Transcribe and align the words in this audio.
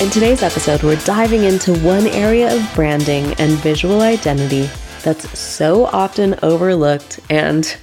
In 0.00 0.08
today's 0.08 0.42
episode, 0.42 0.82
we're 0.82 0.96
diving 1.04 1.44
into 1.44 1.78
one 1.80 2.06
area 2.06 2.56
of 2.56 2.74
branding 2.74 3.34
and 3.34 3.50
visual 3.58 4.00
identity 4.00 4.70
that's 5.02 5.38
so 5.38 5.84
often 5.84 6.38
overlooked 6.42 7.20
and 7.28 7.76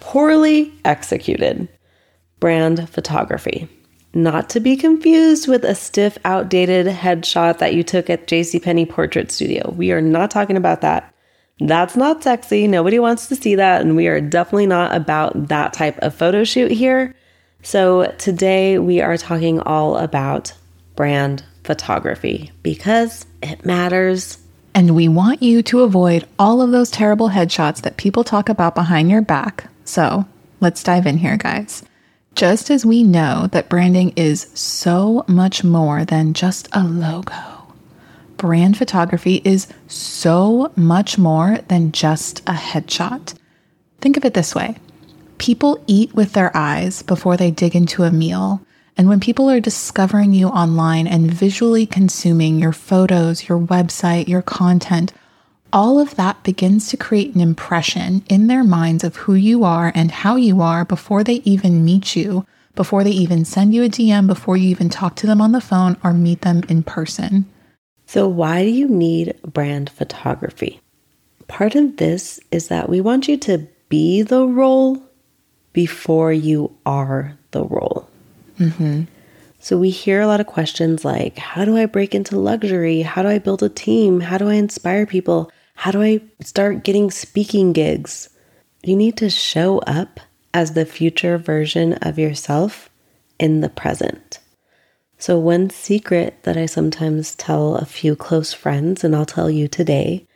poorly 0.00 0.72
executed 0.86 1.68
brand 2.40 2.88
photography. 2.88 3.68
Not 4.14 4.48
to 4.48 4.60
be 4.60 4.78
confused 4.78 5.46
with 5.46 5.62
a 5.66 5.74
stiff, 5.74 6.16
outdated 6.24 6.86
headshot 6.86 7.58
that 7.58 7.74
you 7.74 7.82
took 7.82 8.08
at 8.08 8.26
JCPenney 8.26 8.88
Portrait 8.88 9.30
Studio. 9.30 9.74
We 9.76 9.92
are 9.92 10.00
not 10.00 10.30
talking 10.30 10.56
about 10.56 10.80
that. 10.80 11.14
That's 11.60 11.98
not 11.98 12.22
sexy. 12.22 12.66
Nobody 12.66 12.98
wants 12.98 13.26
to 13.28 13.36
see 13.36 13.56
that. 13.56 13.82
And 13.82 13.94
we 13.94 14.08
are 14.08 14.22
definitely 14.22 14.68
not 14.68 14.96
about 14.96 15.48
that 15.48 15.74
type 15.74 15.98
of 15.98 16.14
photo 16.14 16.44
shoot 16.44 16.70
here. 16.70 17.14
So 17.62 18.10
today 18.16 18.78
we 18.78 19.02
are 19.02 19.18
talking 19.18 19.60
all 19.60 19.98
about 19.98 20.54
brand 20.96 21.44
photography 21.64 22.52
because 22.62 23.26
it 23.42 23.64
matters. 23.64 24.38
And 24.74 24.94
we 24.94 25.08
want 25.08 25.42
you 25.42 25.62
to 25.64 25.82
avoid 25.82 26.26
all 26.38 26.62
of 26.62 26.70
those 26.70 26.90
terrible 26.90 27.30
headshots 27.30 27.82
that 27.82 27.96
people 27.96 28.24
talk 28.24 28.48
about 28.48 28.74
behind 28.74 29.10
your 29.10 29.22
back. 29.22 29.68
So 29.84 30.24
let's 30.60 30.82
dive 30.82 31.06
in 31.06 31.18
here, 31.18 31.36
guys. 31.36 31.82
Just 32.34 32.70
as 32.70 32.86
we 32.86 33.02
know 33.02 33.48
that 33.52 33.68
branding 33.68 34.12
is 34.16 34.50
so 34.54 35.24
much 35.28 35.62
more 35.62 36.04
than 36.04 36.32
just 36.32 36.68
a 36.72 36.82
logo, 36.82 37.34
brand 38.38 38.78
photography 38.78 39.42
is 39.44 39.68
so 39.86 40.72
much 40.74 41.18
more 41.18 41.58
than 41.68 41.92
just 41.92 42.40
a 42.40 42.54
headshot. 42.54 43.34
Think 44.00 44.16
of 44.16 44.24
it 44.24 44.34
this 44.34 44.54
way 44.54 44.76
people 45.38 45.82
eat 45.88 46.14
with 46.14 46.32
their 46.34 46.56
eyes 46.56 47.02
before 47.02 47.36
they 47.36 47.50
dig 47.50 47.74
into 47.74 48.04
a 48.04 48.12
meal. 48.12 48.60
And 48.96 49.08
when 49.08 49.20
people 49.20 49.50
are 49.50 49.60
discovering 49.60 50.32
you 50.34 50.48
online 50.48 51.06
and 51.06 51.32
visually 51.32 51.86
consuming 51.86 52.58
your 52.58 52.72
photos, 52.72 53.48
your 53.48 53.58
website, 53.58 54.28
your 54.28 54.42
content, 54.42 55.12
all 55.72 55.98
of 55.98 56.14
that 56.16 56.42
begins 56.42 56.88
to 56.88 56.96
create 56.96 57.34
an 57.34 57.40
impression 57.40 58.22
in 58.28 58.46
their 58.46 58.62
minds 58.62 59.04
of 59.04 59.16
who 59.16 59.34
you 59.34 59.64
are 59.64 59.90
and 59.94 60.10
how 60.10 60.36
you 60.36 60.60
are 60.60 60.84
before 60.84 61.24
they 61.24 61.36
even 61.44 61.84
meet 61.84 62.14
you, 62.14 62.46
before 62.74 63.02
they 63.02 63.10
even 63.10 63.44
send 63.44 63.74
you 63.74 63.82
a 63.82 63.88
DM, 63.88 64.26
before 64.26 64.56
you 64.56 64.68
even 64.68 64.90
talk 64.90 65.16
to 65.16 65.26
them 65.26 65.40
on 65.40 65.52
the 65.52 65.60
phone 65.60 65.96
or 66.04 66.12
meet 66.12 66.42
them 66.42 66.62
in 66.68 66.82
person. 66.82 67.46
So, 68.06 68.28
why 68.28 68.64
do 68.64 68.70
you 68.70 68.88
need 68.88 69.34
brand 69.42 69.88
photography? 69.88 70.80
Part 71.48 71.74
of 71.74 71.96
this 71.96 72.38
is 72.50 72.68
that 72.68 72.90
we 72.90 73.00
want 73.00 73.28
you 73.28 73.38
to 73.38 73.66
be 73.88 74.20
the 74.20 74.46
role 74.46 75.02
before 75.72 76.32
you 76.32 76.76
are 76.84 77.38
the 77.52 77.64
role. 77.64 78.01
Mm-hmm. 78.62 79.02
So 79.58 79.78
we 79.78 79.90
hear 79.90 80.20
a 80.20 80.26
lot 80.26 80.40
of 80.40 80.46
questions 80.46 81.04
like 81.04 81.38
How 81.38 81.64
do 81.64 81.76
I 81.76 81.86
break 81.86 82.14
into 82.14 82.38
luxury? 82.38 83.02
How 83.02 83.22
do 83.22 83.28
I 83.28 83.38
build 83.38 83.62
a 83.62 83.68
team? 83.68 84.20
How 84.20 84.38
do 84.38 84.48
I 84.48 84.54
inspire 84.54 85.06
people? 85.06 85.50
How 85.74 85.90
do 85.90 86.02
I 86.02 86.20
start 86.40 86.84
getting 86.84 87.10
speaking 87.10 87.72
gigs? 87.72 88.28
You 88.82 88.96
need 88.96 89.16
to 89.18 89.30
show 89.30 89.78
up 89.80 90.20
as 90.54 90.72
the 90.72 90.84
future 90.84 91.38
version 91.38 91.94
of 91.94 92.18
yourself 92.18 92.90
in 93.38 93.60
the 93.60 93.68
present. 93.68 94.38
So, 95.18 95.38
one 95.38 95.70
secret 95.70 96.42
that 96.42 96.56
I 96.56 96.66
sometimes 96.66 97.36
tell 97.36 97.76
a 97.76 97.84
few 97.84 98.16
close 98.16 98.52
friends, 98.52 99.04
and 99.04 99.14
I'll 99.14 99.24
tell 99.24 99.48
you 99.48 99.68
today, 99.68 100.26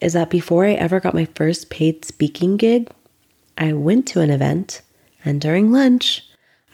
is 0.00 0.12
that 0.12 0.28
before 0.28 0.66
I 0.66 0.72
ever 0.72 1.00
got 1.00 1.14
my 1.14 1.24
first 1.34 1.70
paid 1.70 2.04
speaking 2.04 2.58
gig, 2.58 2.90
I 3.56 3.72
went 3.72 4.06
to 4.08 4.20
an 4.20 4.30
event 4.30 4.82
and 5.24 5.40
during 5.40 5.72
lunch, 5.72 6.25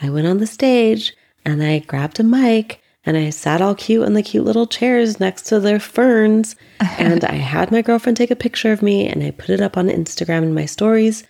I 0.03 0.11
went 0.11 0.27
on 0.27 0.39
the 0.39 0.47
stage 0.47 1.17
and 1.45 1.63
I 1.63 1.79
grabbed 1.81 2.21
a 2.21 2.25
mic 2.25 2.83
and 3.05 3.17
I 3.17 3.31
sat 3.31 3.61
all 3.61 3.75
cute 3.75 4.07
in 4.07 4.15
the 4.15 4.23
cute 4.23 4.45
little 4.45 4.67
chairs 4.67 5.19
next 5.19 5.43
to 5.45 5.61
their 5.61 5.81
ferns. 5.81 6.57
and 6.99 7.25
I 7.25 7.35
had 7.35 7.71
my 7.71 7.83
girlfriend 7.83 8.17
take 8.17 8.31
a 8.31 8.37
picture 8.37 8.73
of 8.73 8.83
me 8.83 9.09
and 9.09 9.23
I 9.23 9.31
put 9.31 9.51
it 9.51 9.61
up 9.61 9.77
on 9.77 9.89
Instagram 9.89 10.43
in 10.43 10.55
my 10.55 10.67
stories. 10.67 11.25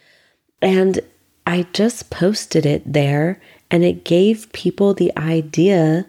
And 0.60 1.00
I 1.46 1.66
just 1.72 2.10
posted 2.10 2.66
it 2.66 2.90
there 2.90 3.40
and 3.70 3.84
it 3.84 4.04
gave 4.04 4.52
people 4.52 4.94
the 4.94 5.16
idea 5.16 6.06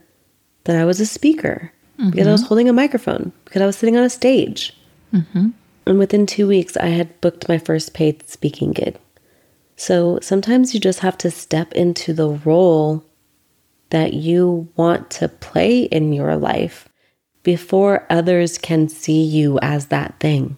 that 0.65 0.75
I 0.75 0.85
was 0.85 0.99
a 0.99 1.05
speaker 1.05 1.71
mm-hmm. 1.99 2.11
because 2.11 2.27
I 2.27 2.31
was 2.31 2.43
holding 2.43 2.69
a 2.69 2.73
microphone, 2.73 3.31
because 3.45 3.61
I 3.61 3.65
was 3.65 3.75
sitting 3.75 3.97
on 3.97 4.03
a 4.03 4.09
stage. 4.09 4.75
Mm-hmm. 5.13 5.49
And 5.85 5.99
within 5.99 6.25
two 6.25 6.47
weeks, 6.47 6.77
I 6.77 6.87
had 6.87 7.19
booked 7.21 7.49
my 7.49 7.57
first 7.57 7.93
paid 7.93 8.29
speaking 8.29 8.71
gig. 8.71 8.97
So 9.83 10.17
sometimes 10.21 10.73
you 10.73 10.79
just 10.79 10.99
have 10.99 11.17
to 11.17 11.29
step 11.29 11.73
into 11.73 12.13
the 12.13 12.29
role 12.29 13.03
that 13.89 14.13
you 14.13 14.69
want 14.77 15.09
to 15.09 15.27
play 15.27 15.81
in 15.81 16.13
your 16.13 16.37
life 16.37 16.87
before 17.43 18.07
others 18.09 18.57
can 18.57 18.87
see 18.87 19.21
you 19.21 19.59
as 19.61 19.87
that 19.87 20.17
thing. 20.21 20.55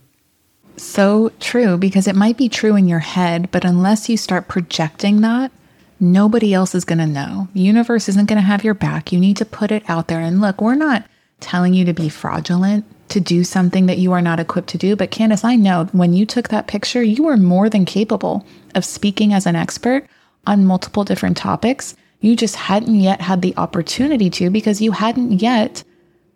So 0.78 1.32
true, 1.40 1.76
because 1.76 2.08
it 2.08 2.16
might 2.16 2.38
be 2.38 2.50
true 2.50 2.76
in 2.76 2.88
your 2.88 3.00
head, 3.00 3.50
but 3.50 3.66
unless 3.66 4.10
you 4.10 4.16
start 4.16 4.48
projecting 4.48 5.22
that, 5.22 5.52
nobody 6.00 6.54
else 6.54 6.76
is 6.76 6.86
going 6.86 7.00
to 7.00 7.08
know. 7.08 7.48
The 7.56 7.62
universe 7.62 8.08
isn't 8.08 8.30
going 8.30 8.38
to 8.38 8.48
have 8.48 8.64
your 8.64 8.76
back. 8.76 9.12
You 9.12 9.20
need 9.20 9.38
to 9.38 9.46
put 9.46 9.72
it 9.72 9.90
out 9.90 10.08
there. 10.08 10.20
And 10.20 10.40
look, 10.40 10.62
we're 10.62 10.76
not 10.76 11.04
telling 11.40 11.74
you 11.74 11.84
to 11.86 11.94
be 11.94 12.10
fraudulent, 12.10 12.86
to 13.10 13.20
do 13.20 13.44
something 13.44 13.86
that 13.86 13.98
you 13.98 14.12
are 14.12 14.22
not 14.22 14.40
equipped 14.40 14.70
to 14.70 14.78
do. 14.78 14.96
But 14.96 15.12
Candice, 15.12 15.44
I 15.44 15.56
know 15.56 15.86
when 15.92 16.14
you 16.14 16.26
took 16.26 16.50
that 16.50 16.68
picture, 16.68 17.04
you 17.04 17.24
were 17.24 17.38
more 17.38 17.70
than 17.70 17.86
capable 17.86 18.46
of 18.74 18.86
speaking 18.86 19.34
as 19.34 19.46
an 19.46 19.56
expert 19.56 20.08
on 20.48 20.66
multiple 20.66 21.04
different 21.04 21.38
topics. 21.38 21.96
You 22.22 22.36
just 22.36 22.56
hadn't 22.56 22.96
yet 22.96 23.22
had 23.22 23.42
the 23.42 23.56
opportunity 23.58 24.30
to 24.32 24.50
because 24.50 24.82
you 24.82 24.92
hadn't 24.92 25.42
yet 25.42 25.84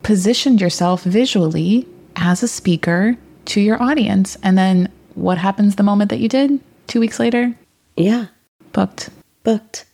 positioned 0.03 0.61
yourself 0.61 1.03
visually 1.03 1.87
as 2.15 2.43
a 2.43 2.47
speaker 2.47 3.17
to 3.45 3.61
your 3.61 3.81
audience. 3.81 4.37
And 4.43 4.57
then 4.57 4.91
what 5.15 5.37
happens 5.37 5.75
the 5.75 5.83
moment 5.83 6.09
that 6.11 6.19
you 6.19 6.29
did? 6.29 6.59
Two 6.87 6.99
weeks 6.99 7.19
later? 7.19 7.53
Yeah. 7.97 8.27
Booked. 8.71 9.09
Booked. 9.43 9.85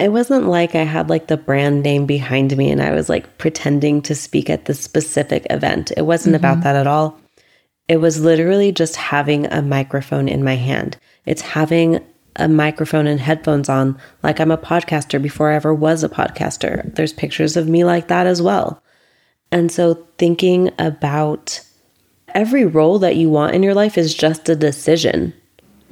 It 0.00 0.12
wasn't 0.12 0.46
like 0.46 0.74
I 0.74 0.84
had 0.84 1.10
like 1.10 1.26
the 1.26 1.36
brand 1.36 1.82
name 1.82 2.06
behind 2.06 2.56
me 2.56 2.70
and 2.70 2.80
I 2.80 2.92
was 2.92 3.08
like 3.08 3.38
pretending 3.38 4.00
to 4.02 4.14
speak 4.14 4.48
at 4.48 4.66
this 4.66 4.80
specific 4.80 5.46
event. 5.50 5.92
It 5.96 6.02
wasn't 6.02 6.36
mm-hmm. 6.36 6.44
about 6.44 6.62
that 6.62 6.76
at 6.76 6.86
all. 6.86 7.18
It 7.88 7.96
was 7.96 8.20
literally 8.20 8.70
just 8.70 8.96
having 8.96 9.46
a 9.46 9.62
microphone 9.62 10.28
in 10.28 10.44
my 10.44 10.54
hand. 10.54 10.98
It's 11.24 11.42
having 11.42 12.04
a 12.36 12.48
microphone 12.48 13.06
and 13.06 13.18
headphones 13.18 13.68
on, 13.68 13.98
like 14.22 14.40
I'm 14.40 14.50
a 14.50 14.58
podcaster 14.58 15.20
before 15.20 15.50
I 15.50 15.56
ever 15.56 15.74
was 15.74 16.04
a 16.04 16.08
podcaster. 16.08 16.94
There's 16.94 17.12
pictures 17.12 17.56
of 17.56 17.68
me 17.68 17.84
like 17.84 18.08
that 18.08 18.26
as 18.26 18.40
well. 18.40 18.82
And 19.50 19.72
so, 19.72 20.06
thinking 20.18 20.70
about 20.78 21.60
every 22.34 22.64
role 22.64 22.98
that 23.00 23.16
you 23.16 23.30
want 23.30 23.54
in 23.54 23.62
your 23.62 23.74
life 23.74 23.96
is 23.98 24.14
just 24.14 24.48
a 24.48 24.54
decision. 24.54 25.32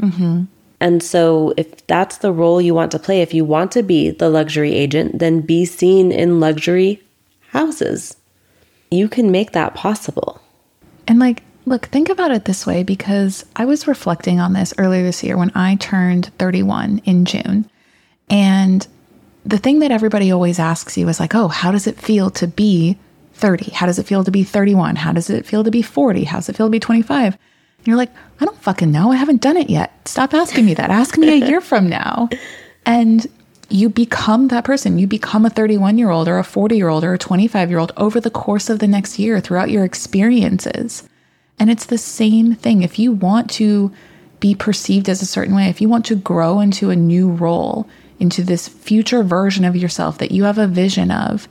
Mm-hmm. 0.00 0.44
And 0.80 1.02
so, 1.02 1.54
if 1.56 1.86
that's 1.86 2.18
the 2.18 2.32
role 2.32 2.60
you 2.60 2.74
want 2.74 2.92
to 2.92 2.98
play, 2.98 3.22
if 3.22 3.32
you 3.32 3.44
want 3.44 3.72
to 3.72 3.82
be 3.82 4.10
the 4.10 4.28
luxury 4.28 4.74
agent, 4.74 5.18
then 5.18 5.40
be 5.40 5.64
seen 5.64 6.12
in 6.12 6.38
luxury 6.38 7.02
houses. 7.48 8.16
You 8.90 9.08
can 9.08 9.30
make 9.30 9.52
that 9.52 9.74
possible. 9.74 10.40
And 11.08 11.18
like, 11.18 11.42
Look, 11.68 11.86
think 11.86 12.08
about 12.08 12.30
it 12.30 12.44
this 12.44 12.64
way 12.64 12.84
because 12.84 13.44
I 13.56 13.64
was 13.64 13.88
reflecting 13.88 14.38
on 14.38 14.52
this 14.52 14.72
earlier 14.78 15.02
this 15.02 15.24
year 15.24 15.36
when 15.36 15.50
I 15.56 15.74
turned 15.74 16.26
31 16.38 17.02
in 17.04 17.24
June. 17.24 17.68
And 18.30 18.86
the 19.44 19.58
thing 19.58 19.80
that 19.80 19.90
everybody 19.90 20.30
always 20.30 20.60
asks 20.60 20.96
you 20.96 21.08
is 21.08 21.18
like, 21.18 21.34
oh, 21.34 21.48
how 21.48 21.72
does 21.72 21.88
it 21.88 21.98
feel 21.98 22.30
to 22.30 22.46
be 22.46 22.96
30? 23.34 23.72
How 23.72 23.86
does 23.86 23.98
it 23.98 24.06
feel 24.06 24.22
to 24.22 24.30
be 24.30 24.44
31? 24.44 24.94
How 24.94 25.12
does 25.12 25.28
it 25.28 25.44
feel 25.44 25.64
to 25.64 25.70
be 25.72 25.82
40? 25.82 26.22
How 26.24 26.38
does 26.38 26.48
it 26.48 26.56
feel 26.56 26.66
to 26.66 26.70
be 26.70 26.78
25? 26.78 27.36
You're 27.86 27.96
like, 27.96 28.12
I 28.40 28.44
don't 28.44 28.58
fucking 28.58 28.90
know. 28.90 29.12
I 29.12 29.16
haven't 29.16 29.40
done 29.40 29.56
it 29.56 29.70
yet. 29.70 30.08
Stop 30.08 30.34
asking 30.34 30.66
me 30.66 30.74
that. 30.74 30.90
Ask 30.90 31.16
me 31.16 31.30
a 31.30 31.46
year 31.46 31.60
from 31.60 31.88
now. 31.88 32.28
And 32.88 33.26
you 33.68 33.88
become 33.88 34.46
that 34.48 34.64
person. 34.64 35.00
You 35.00 35.08
become 35.08 35.44
a 35.44 35.50
31 35.50 35.98
year 35.98 36.10
old 36.10 36.28
or 36.28 36.38
a 36.38 36.44
40 36.44 36.76
year 36.76 36.88
old 36.88 37.02
or 37.02 37.14
a 37.14 37.18
25 37.18 37.68
year 37.68 37.80
old 37.80 37.92
over 37.96 38.20
the 38.20 38.30
course 38.30 38.70
of 38.70 38.78
the 38.78 38.86
next 38.86 39.18
year 39.18 39.40
throughout 39.40 39.70
your 39.70 39.84
experiences. 39.84 41.02
And 41.58 41.70
it's 41.70 41.86
the 41.86 41.98
same 41.98 42.54
thing. 42.54 42.82
If 42.82 42.98
you 42.98 43.10
want 43.10 43.50
to 43.52 43.90
be 44.38 44.54
perceived 44.54 45.08
as 45.08 45.20
a 45.20 45.26
certain 45.26 45.54
way, 45.56 45.68
if 45.68 45.80
you 45.80 45.88
want 45.88 46.06
to 46.06 46.14
grow 46.14 46.60
into 46.60 46.90
a 46.90 46.96
new 46.96 47.28
role, 47.28 47.88
into 48.20 48.44
this 48.44 48.68
future 48.68 49.22
version 49.22 49.64
of 49.64 49.74
yourself 49.74 50.18
that 50.18 50.30
you 50.30 50.44
have 50.44 50.58
a 50.58 50.68
vision 50.68 51.10
of, 51.10 51.48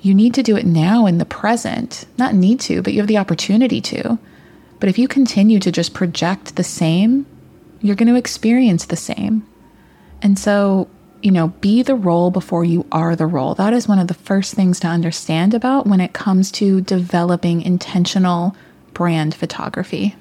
You 0.00 0.14
need 0.14 0.34
to 0.34 0.42
do 0.42 0.56
it 0.56 0.66
now 0.66 1.06
in 1.06 1.18
the 1.18 1.24
present. 1.24 2.06
Not 2.18 2.34
need 2.34 2.60
to, 2.60 2.82
but 2.82 2.92
you 2.92 3.00
have 3.00 3.08
the 3.08 3.18
opportunity 3.18 3.80
to. 3.82 4.18
But 4.78 4.88
if 4.88 4.98
you 4.98 5.08
continue 5.08 5.58
to 5.60 5.72
just 5.72 5.94
project 5.94 6.56
the 6.56 6.64
same, 6.64 7.26
you're 7.80 7.96
going 7.96 8.08
to 8.08 8.18
experience 8.18 8.86
the 8.86 8.96
same. 8.96 9.46
And 10.22 10.38
so, 10.38 10.88
you 11.22 11.30
know, 11.30 11.48
be 11.48 11.82
the 11.82 11.94
role 11.94 12.30
before 12.30 12.64
you 12.64 12.86
are 12.92 13.16
the 13.16 13.26
role. 13.26 13.54
That 13.54 13.72
is 13.72 13.88
one 13.88 13.98
of 13.98 14.08
the 14.08 14.14
first 14.14 14.54
things 14.54 14.80
to 14.80 14.88
understand 14.88 15.54
about 15.54 15.86
when 15.86 16.00
it 16.00 16.12
comes 16.12 16.50
to 16.52 16.80
developing 16.80 17.62
intentional 17.62 18.56
brand 18.92 19.34
photography. 19.34 20.14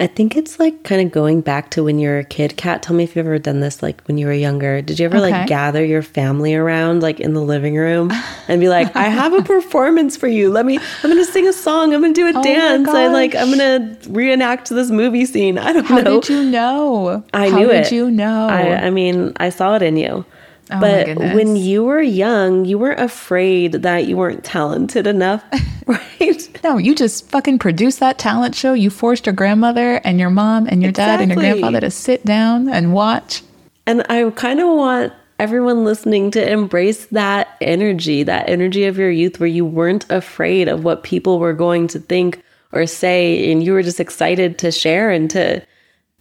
I 0.00 0.06
think 0.06 0.34
it's 0.36 0.58
like 0.58 0.82
kind 0.82 1.02
of 1.06 1.12
going 1.12 1.42
back 1.42 1.70
to 1.72 1.84
when 1.84 1.98
you 1.98 2.08
were 2.08 2.18
a 2.20 2.24
kid. 2.24 2.56
Kat, 2.56 2.82
tell 2.82 2.96
me 2.96 3.04
if 3.04 3.14
you've 3.14 3.26
ever 3.26 3.38
done 3.38 3.60
this 3.60 3.82
like 3.82 4.00
when 4.04 4.16
you 4.16 4.26
were 4.26 4.32
younger. 4.32 4.80
Did 4.80 4.98
you 4.98 5.04
ever 5.04 5.18
Okay. 5.18 5.30
like 5.30 5.46
gather 5.46 5.84
your 5.84 6.02
family 6.02 6.54
around 6.54 7.02
like 7.02 7.20
in 7.20 7.34
the 7.34 7.42
living 7.42 7.76
room 7.76 8.10
and 8.48 8.60
be 8.60 8.68
like, 8.70 8.96
I 8.96 9.04
have 9.04 9.34
a 9.34 9.42
performance 9.54 10.16
for 10.16 10.26
you. 10.26 10.50
Let 10.50 10.64
me, 10.64 10.78
I'm 10.78 11.10
going 11.10 11.16
to 11.24 11.30
sing 11.30 11.46
a 11.46 11.52
song. 11.52 11.92
I'm 11.92 12.00
going 12.00 12.14
to 12.14 12.20
do 12.20 12.26
a 12.34 12.40
Oh 12.40 12.42
dance. 12.42 12.88
I 12.88 13.08
like, 13.08 13.34
I'm 13.34 13.54
going 13.56 13.58
to 14.00 14.10
reenact 14.10 14.70
this 14.70 14.90
movie 14.90 15.26
scene. 15.26 15.58
I 15.58 15.72
don't 15.74 15.84
How 15.84 15.98
know. 15.98 16.20
did 16.20 16.30
you 16.30 16.44
know? 16.44 17.22
I 17.34 17.50
How 17.50 17.58
knew 17.58 17.66
did 17.68 17.86
it. 17.86 17.92
you 17.92 18.10
know? 18.10 18.48
I, 18.48 18.86
I 18.86 18.90
mean, 18.90 19.34
I 19.36 19.50
saw 19.50 19.76
it 19.76 19.82
in 19.82 19.96
you. 19.98 20.24
Oh 20.72 20.80
but 20.80 21.16
when 21.16 21.56
you 21.56 21.84
were 21.84 22.00
young, 22.00 22.64
you 22.64 22.78
weren't 22.78 23.00
afraid 23.00 23.72
that 23.72 24.06
you 24.06 24.16
weren't 24.16 24.44
talented 24.44 25.06
enough, 25.06 25.44
right? 25.86 26.62
no, 26.62 26.78
you 26.78 26.94
just 26.94 27.28
fucking 27.28 27.58
produced 27.58 28.00
that 28.00 28.18
talent 28.18 28.54
show. 28.54 28.72
You 28.72 28.90
forced 28.90 29.26
your 29.26 29.34
grandmother 29.34 30.00
and 30.04 30.20
your 30.20 30.30
mom 30.30 30.66
and 30.66 30.82
your 30.82 30.92
dad 30.92 31.20
and 31.20 31.30
your 31.30 31.40
grandfather 31.40 31.80
to 31.80 31.90
sit 31.90 32.24
down 32.24 32.68
and 32.68 32.92
watch. 32.92 33.42
And 33.86 34.04
I 34.08 34.28
kind 34.30 34.60
of 34.60 34.68
want 34.68 35.12
everyone 35.40 35.84
listening 35.84 36.30
to 36.32 36.52
embrace 36.52 37.06
that 37.06 37.56
energy, 37.60 38.22
that 38.22 38.48
energy 38.48 38.84
of 38.84 38.98
your 38.98 39.10
youth 39.10 39.40
where 39.40 39.48
you 39.48 39.64
weren't 39.64 40.08
afraid 40.10 40.68
of 40.68 40.84
what 40.84 41.02
people 41.02 41.38
were 41.38 41.54
going 41.54 41.88
to 41.88 41.98
think 41.98 42.42
or 42.72 42.86
say 42.86 43.50
and 43.50 43.64
you 43.64 43.72
were 43.72 43.82
just 43.82 43.98
excited 43.98 44.58
to 44.58 44.70
share 44.70 45.10
and 45.10 45.30
to 45.30 45.64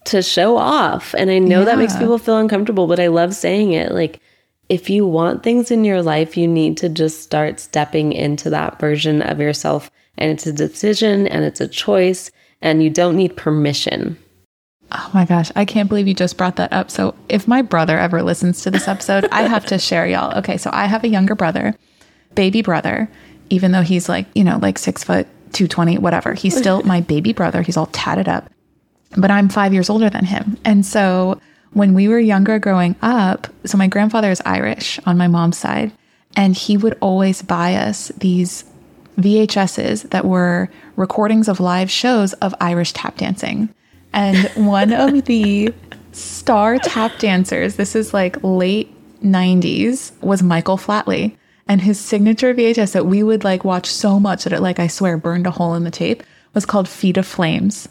to 0.06 0.22
show 0.22 0.57
off. 0.57 1.13
And 1.16 1.30
I 1.30 1.40
know 1.40 1.66
that 1.66 1.78
makes 1.78 1.96
people 1.96 2.18
feel 2.18 2.38
uncomfortable, 2.38 2.88
but 2.88 3.00
I 3.00 3.07
love 3.07 3.36
saying 3.36 3.74
it. 3.74 3.92
Like 3.92 4.22
if 4.69 4.89
you 4.89 5.06
want 5.06 5.42
things 5.42 5.71
in 5.71 5.83
your 5.83 6.01
life, 6.01 6.38
you 6.38 6.48
need 6.48 6.77
to 6.77 6.89
just 6.89 7.24
start 7.24 7.60
stepping 7.60 8.13
into 8.13 8.51
that 8.51 8.80
version 8.80 9.21
of 9.24 9.39
yourself. 9.39 9.89
And 10.18 10.31
it's 10.31 10.45
a 10.45 10.54
decision 10.54 11.27
and 11.27 11.44
it's 11.44 11.60
a 11.60 11.68
choice, 11.68 12.30
and 12.62 12.83
you 12.83 12.89
don't 12.89 13.16
need 13.16 13.36
permission. 13.36 14.18
Oh 14.92 15.12
my 15.13 15.25
gosh, 15.25 15.51
I 15.56 15.66
can't 15.66 15.88
believe 15.88 16.07
you 16.07 16.13
just 16.13 16.38
brought 16.38 16.56
that 16.57 16.74
up. 16.74 16.92
So, 16.92 17.16
if 17.30 17.48
my 17.48 17.62
brother 17.62 17.98
ever 17.98 18.24
listens 18.24 18.62
to 18.63 18.71
this 18.71 18.88
episode, 18.88 19.25
I 19.31 19.44
have 19.44 19.66
to 19.68 19.77
share 19.77 20.07
y'all. 20.07 20.38
Okay, 20.39 20.57
so 20.57 20.69
I 20.74 20.86
have 20.86 21.04
a 21.04 21.07
younger 21.07 21.36
brother, 21.36 21.75
baby 22.33 22.62
brother, 22.62 23.10
even 23.50 23.72
though 23.72 23.83
he's 23.83 24.10
like, 24.10 24.25
you 24.33 24.44
know, 24.44 24.57
like 24.62 24.80
six 24.80 25.04
foot, 25.04 25.27
220, 25.54 26.00
whatever. 26.00 26.33
He's 26.33 26.57
still 26.57 26.81
my 26.83 27.01
baby 27.01 27.33
brother. 27.33 27.62
He's 27.62 27.77
all 27.77 27.86
tatted 27.88 28.27
up, 28.27 28.50
but 29.15 29.30
I'm 29.30 29.48
five 29.48 29.74
years 29.74 29.89
older 29.92 30.10
than 30.10 30.25
him. 30.25 30.57
And 30.65 30.86
so, 30.86 31.39
when 31.74 31.94
we 31.94 32.07
were 32.07 32.19
younger 32.19 32.60
growing 32.60 32.95
up, 33.01 33.48
so 33.66 33.77
my 33.77 33.88
grandfather 33.88 34.31
is 34.31 34.42
Irish 34.45 35.00
on 35.06 35.18
my 35.18 35.27
mom's 35.27 35.57
side, 35.57 35.92
and 36.36 36.56
he 36.56 36.77
would 36.77 36.98
always 37.01 37.42
buy 37.42 37.75
us 37.75 38.10
these 38.18 38.63
VHSs 39.18 40.10
that 40.10 40.25
were 40.25 40.69
recordings 40.95 41.48
of 41.48 41.60
live 41.60 41.92
shows 41.92 42.33
of 42.33 42.56
Irish 42.60 42.94
tap 42.94 43.18
dancing. 43.18 43.69
And 44.13 44.50
one 44.56 44.94
of 44.94 45.25
the 45.25 45.74
star 46.12 46.80
tap 46.80 47.19
dancers, 47.19 47.75
this 47.75 47.95
is 47.95 48.13
like 48.13 48.38
late 48.44 48.94
90s, 49.22 50.12
was 50.22 50.42
Michael 50.42 50.77
Flatley. 50.77 51.36
And 51.68 51.81
his 51.81 52.00
signature 52.00 52.54
VHS 52.54 52.94
that 52.94 53.06
we 53.06 53.22
would 53.22 53.44
like 53.44 53.63
watch 53.63 53.86
so 53.86 54.19
much 54.19 54.44
that 54.44 54.54
it, 54.54 54.62
like, 54.62 54.80
I 54.80 54.88
swear, 54.88 55.18
burned 55.18 55.45
a 55.45 55.51
hole 55.51 55.75
in 55.75 55.83
the 55.83 55.92
tape 55.92 56.24
was 56.56 56.65
called 56.65 56.89
Feet 56.89 57.18
of 57.18 57.27
Flames. 57.27 57.88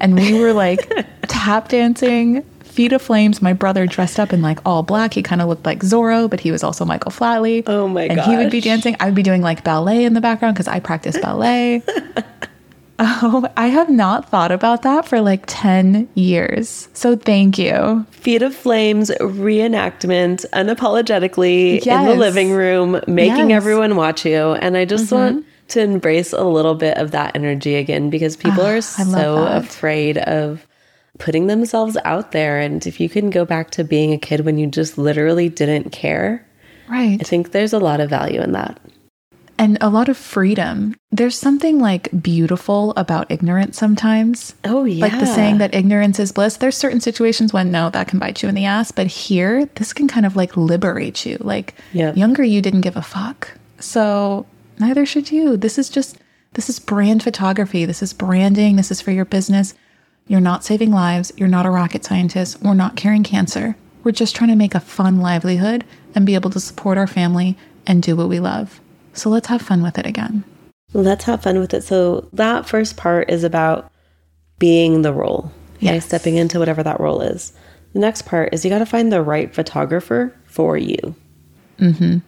And 0.00 0.14
we 0.14 0.38
were 0.38 0.52
like 0.52 0.92
tap 1.28 1.68
dancing, 1.68 2.44
Feet 2.72 2.92
of 2.94 3.02
Flames. 3.02 3.42
My 3.42 3.52
brother 3.52 3.86
dressed 3.86 4.18
up 4.18 4.32
in 4.32 4.40
like 4.40 4.58
all 4.64 4.82
black. 4.82 5.12
He 5.12 5.22
kind 5.22 5.42
of 5.42 5.48
looked 5.48 5.66
like 5.66 5.80
Zorro, 5.80 6.28
but 6.28 6.40
he 6.40 6.50
was 6.50 6.64
also 6.64 6.86
Michael 6.86 7.12
Flatley. 7.12 7.62
Oh 7.66 7.86
my 7.86 8.08
god! 8.08 8.18
And 8.18 8.30
he 8.30 8.36
would 8.36 8.50
be 8.50 8.62
dancing. 8.62 8.96
I 8.98 9.04
would 9.04 9.14
be 9.14 9.22
doing 9.22 9.42
like 9.42 9.62
ballet 9.62 10.06
in 10.06 10.14
the 10.14 10.22
background 10.22 10.54
because 10.54 10.68
I 10.68 10.80
practice 10.80 11.18
ballet. 11.18 11.82
oh, 12.98 13.46
I 13.58 13.66
have 13.66 13.90
not 13.90 14.30
thought 14.30 14.52
about 14.52 14.82
that 14.82 15.06
for 15.06 15.20
like 15.20 15.44
10 15.46 16.08
years. 16.14 16.88
So 16.94 17.14
thank 17.14 17.58
you. 17.58 18.06
Feet 18.10 18.40
of 18.40 18.54
Flames 18.54 19.10
reenactment 19.20 20.46
unapologetically 20.52 21.86
in 21.86 22.04
the 22.06 22.14
living 22.14 22.52
room, 22.52 23.02
making 23.06 23.50
Yes. 23.50 23.56
everyone 23.56 23.96
watch 23.96 24.24
you. 24.24 24.52
And 24.54 24.78
I 24.78 24.86
just 24.86 25.12
want 25.12 25.40
mm-hmm. 25.40 25.48
to 25.68 25.80
embrace 25.82 26.32
a 26.32 26.44
little 26.44 26.74
bit 26.74 26.96
of 26.96 27.10
that 27.10 27.36
energy 27.36 27.74
again 27.74 28.08
because 28.08 28.36
people 28.36 28.62
ah, 28.62 28.70
are 28.70 28.76
I 28.76 28.80
so 28.80 29.44
afraid 29.46 30.16
of 30.16 30.66
putting 31.22 31.46
themselves 31.46 31.96
out 32.04 32.32
there. 32.32 32.58
And 32.58 32.84
if 32.86 32.98
you 33.00 33.08
can 33.08 33.30
go 33.30 33.44
back 33.44 33.70
to 33.72 33.84
being 33.84 34.12
a 34.12 34.18
kid 34.18 34.40
when 34.44 34.58
you 34.58 34.66
just 34.66 34.98
literally 34.98 35.48
didn't 35.48 35.90
care, 35.92 36.44
Right. 36.88 37.16
I 37.20 37.24
think 37.24 37.52
there's 37.52 37.72
a 37.72 37.78
lot 37.78 38.00
of 38.00 38.10
value 38.10 38.42
in 38.42 38.52
that. 38.52 38.78
and 39.58 39.78
a 39.80 39.88
lot 39.88 40.08
of 40.08 40.16
freedom. 40.16 40.96
There's 41.12 41.38
something 41.38 41.78
like 41.78 42.08
beautiful 42.20 42.92
about 42.96 43.30
ignorance 43.30 43.78
sometimes. 43.78 44.54
Oh, 44.64 44.84
yeah. 44.84 45.02
Like 45.06 45.18
the 45.20 45.26
saying 45.26 45.58
that 45.58 45.74
ignorance 45.74 46.18
is 46.18 46.32
bliss. 46.32 46.56
There's 46.56 46.76
certain 46.76 47.00
situations 47.00 47.52
when 47.52 47.70
no, 47.70 47.88
that 47.90 48.08
can 48.08 48.18
bite 48.18 48.42
you 48.42 48.48
in 48.48 48.54
the 48.56 48.64
ass. 48.64 48.90
But 48.90 49.06
here, 49.06 49.66
this 49.76 49.92
can 49.92 50.08
kind 50.08 50.26
of 50.26 50.34
like 50.36 50.56
liberate 50.56 51.24
you. 51.24 51.36
Like 51.40 51.74
Yep. 51.92 52.16
younger 52.16 52.42
you 52.42 52.60
didn't 52.60 52.80
give 52.80 52.96
a 52.96 53.02
fuck. 53.02 53.52
So 53.78 54.46
neither 54.80 55.06
should 55.06 55.30
you. 55.30 55.56
This 55.56 55.78
is 55.78 55.88
just, 55.88 56.18
this 56.54 56.68
is 56.68 56.80
brand 56.80 57.22
photography. 57.22 57.84
This 57.84 58.02
is 58.02 58.12
branding. 58.12 58.74
This 58.76 58.90
is 58.90 59.00
for 59.00 59.12
your 59.12 59.24
business. 59.26 59.74
You're 60.26 60.40
not 60.40 60.64
saving 60.64 60.92
lives. 60.92 61.32
You're 61.36 61.48
not 61.48 61.66
a 61.66 61.70
rocket 61.70 62.04
scientist. 62.04 62.62
We're 62.62 62.74
not 62.74 62.96
curing 62.96 63.22
cancer. 63.22 63.76
We're 64.04 64.12
just 64.12 64.34
trying 64.34 64.50
to 64.50 64.56
make 64.56 64.74
a 64.74 64.80
fun 64.80 65.20
livelihood 65.20 65.84
and 66.14 66.26
be 66.26 66.34
able 66.34 66.50
to 66.50 66.60
support 66.60 66.98
our 66.98 67.06
family 67.06 67.56
and 67.86 68.02
do 68.02 68.16
what 68.16 68.28
we 68.28 68.40
love. 68.40 68.80
So 69.12 69.28
let's 69.30 69.48
have 69.48 69.62
fun 69.62 69.82
with 69.82 69.98
it 69.98 70.06
again. 70.06 70.44
Let's 70.92 71.24
have 71.24 71.42
fun 71.42 71.58
with 71.58 71.74
it. 71.74 71.82
So 71.84 72.28
that 72.32 72.68
first 72.68 72.96
part 72.96 73.30
is 73.30 73.44
about 73.44 73.90
being 74.58 75.02
the 75.02 75.12
role. 75.12 75.52
Okay, 75.76 75.94
Yes. 75.94 76.06
stepping 76.06 76.36
into 76.36 76.58
whatever 76.58 76.82
that 76.82 77.00
role 77.00 77.20
is. 77.22 77.52
The 77.92 77.98
next 77.98 78.22
part 78.22 78.54
is 78.54 78.64
you 78.64 78.70
got 78.70 78.78
to 78.78 78.86
find 78.86 79.12
the 79.12 79.22
right 79.22 79.52
photographer 79.54 80.34
for 80.46 80.76
you. 80.76 81.14
Mm-hmm. 81.78 82.18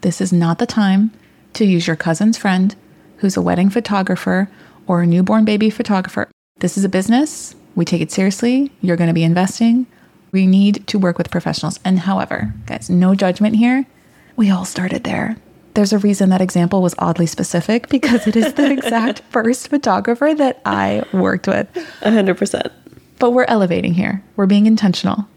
This 0.00 0.20
is 0.20 0.32
not 0.32 0.58
the 0.58 0.66
time 0.66 1.10
to 1.54 1.64
use 1.64 1.86
your 1.86 1.96
cousin's 1.96 2.38
friend 2.38 2.74
who's 3.18 3.36
a 3.36 3.42
wedding 3.42 3.68
photographer 3.68 4.48
or 4.86 5.02
a 5.02 5.06
newborn 5.06 5.44
baby 5.44 5.70
photographer. 5.70 6.28
This 6.60 6.76
is 6.76 6.84
a 6.84 6.88
business. 6.88 7.54
We 7.76 7.84
take 7.84 8.00
it 8.00 8.10
seriously. 8.10 8.72
You're 8.80 8.96
going 8.96 9.08
to 9.08 9.14
be 9.14 9.22
investing. 9.22 9.86
We 10.32 10.44
need 10.44 10.88
to 10.88 10.98
work 10.98 11.16
with 11.16 11.30
professionals. 11.30 11.78
And 11.84 12.00
however, 12.00 12.52
guys, 12.66 12.90
no 12.90 13.14
judgment 13.14 13.54
here. 13.54 13.86
We 14.34 14.50
all 14.50 14.64
started 14.64 15.04
there. 15.04 15.36
There's 15.74 15.92
a 15.92 15.98
reason 15.98 16.30
that 16.30 16.40
example 16.40 16.82
was 16.82 16.96
oddly 16.98 17.26
specific 17.26 17.88
because 17.90 18.26
it 18.26 18.34
is 18.34 18.54
the 18.54 18.72
exact 18.72 19.20
first 19.30 19.68
photographer 19.68 20.34
that 20.34 20.60
I 20.66 21.04
worked 21.12 21.46
with. 21.46 21.72
100%. 22.02 22.72
But 23.20 23.30
we're 23.30 23.44
elevating 23.44 23.94
here. 23.94 24.24
We're 24.34 24.46
being 24.46 24.66
intentional. 24.66 25.28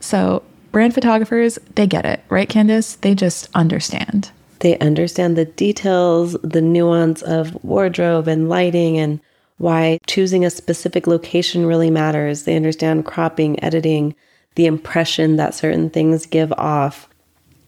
So, 0.00 0.42
brand 0.72 0.92
photographers, 0.92 1.56
they 1.76 1.86
get 1.86 2.04
it, 2.04 2.22
right, 2.28 2.48
Candice? 2.48 3.00
They 3.00 3.14
just 3.14 3.48
understand. 3.54 4.32
They 4.58 4.76
understand 4.78 5.36
the 5.36 5.44
details, 5.44 6.32
the 6.42 6.62
nuance 6.62 7.22
of 7.22 7.62
wardrobe 7.62 8.26
and 8.26 8.48
lighting, 8.48 8.98
and 8.98 9.20
why 9.58 9.98
choosing 10.06 10.44
a 10.44 10.50
specific 10.50 11.06
location 11.06 11.66
really 11.66 11.90
matters. 11.90 12.42
They 12.42 12.56
understand 12.56 13.04
cropping, 13.04 13.62
editing, 13.62 14.14
the 14.56 14.66
impression 14.66 15.36
that 15.36 15.54
certain 15.54 15.90
things 15.90 16.26
give 16.26 16.52
off. 16.52 17.08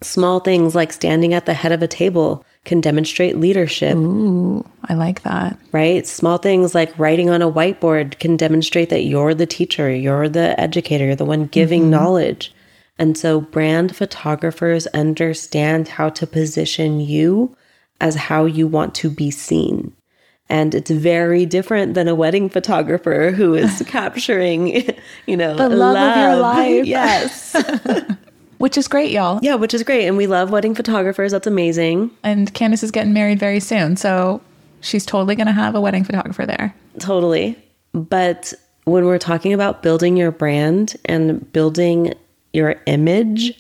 Small 0.03 0.41
things 0.41 0.75
like 0.75 0.93
standing 0.93 1.33
at 1.35 1.47
the 1.47 1.55
head 1.55 1.73
of 1.73 1.83
a 1.83 1.89
table 1.89 2.45
can 2.65 2.81
demonstrate 2.81 3.39
leadership. 3.39 3.97
Ooh, 3.97 4.69
I 4.85 4.95
like 4.95 5.23
that. 5.23 5.59
right? 5.73 6.07
Small 6.07 6.37
things 6.37 6.75
like 6.75 6.99
writing 6.99 7.31
on 7.31 7.41
a 7.41 7.51
whiteboard 7.51 8.19
can 8.19 8.37
demonstrate 8.37 8.91
that 8.91 9.05
you're 9.05 9.35
the 9.35 9.47
teacher, 9.47 9.91
you're 9.91 10.29
the 10.29 10.59
educator, 10.61 11.07
you're 11.07 11.17
the 11.17 11.25
one 11.25 11.47
giving 11.47 11.83
mm-hmm. 11.83 11.91
knowledge. 11.91 12.53
And 12.99 13.17
so, 13.17 13.41
brand 13.41 13.95
photographers 13.95 14.87
understand 14.89 15.87
how 15.87 16.09
to 16.11 16.27
position 16.27 16.99
you 16.99 17.57
as 18.01 18.15
how 18.15 18.45
you 18.47 18.67
want 18.67 18.95
to 18.97 19.11
be 19.11 19.31
seen. 19.31 19.95
And 20.49 20.75
it's 20.75 20.91
very 20.91 21.45
different 21.45 21.95
than 21.95 22.07
a 22.07 22.15
wedding 22.15 22.49
photographer 22.49 23.33
who 23.33 23.55
is 23.55 23.83
capturing, 23.89 24.69
you 25.27 25.37
know, 25.37 25.57
The 25.57 25.69
love 25.69 25.97
of 25.97 26.17
your 26.17 26.37
life. 26.41 26.87
Yes. 26.87 27.57
Which 28.59 28.79
is 28.79 28.89
great, 28.89 29.11
y'all. 29.11 29.39
yeah, 29.43 29.55
which 29.55 29.75
is 29.75 29.83
great. 29.83 30.07
And 30.07 30.17
we 30.17 30.27
love 30.27 30.51
wedding 30.51 30.75
photographers. 30.75 31.31
That's 31.33 31.47
amazing. 31.47 32.11
And 32.23 32.55
Candice 32.55 32.83
is 32.83 32.91
getting 32.91 33.13
married 33.13 33.39
very 33.39 33.61
soon. 33.61 33.99
So 33.99 34.41
she's 34.81 35.05
totally 35.05 35.35
going 35.37 35.47
to 35.47 35.53
have 35.53 35.75
a 35.75 35.81
wedding 35.81 36.05
photographer 36.05 36.47
there. 36.47 36.75
Totally. 36.99 37.63
But 37.93 38.55
when 38.85 39.05
we're 39.05 39.19
talking 39.19 39.53
about 39.53 39.83
building 39.83 40.17
your 40.17 40.31
brand 40.31 40.97
and 41.05 41.53
building 41.53 42.15
your 42.55 42.77
image, 42.87 43.53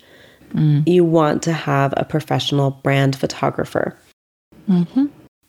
mm. 0.54 0.86
you 0.88 1.04
want 1.04 1.42
to 1.42 1.52
have 1.52 1.92
a 1.98 2.04
professional 2.04 2.70
brand 2.70 3.16
photographer. 3.16 3.98
Mm-hmm. 4.68 5.06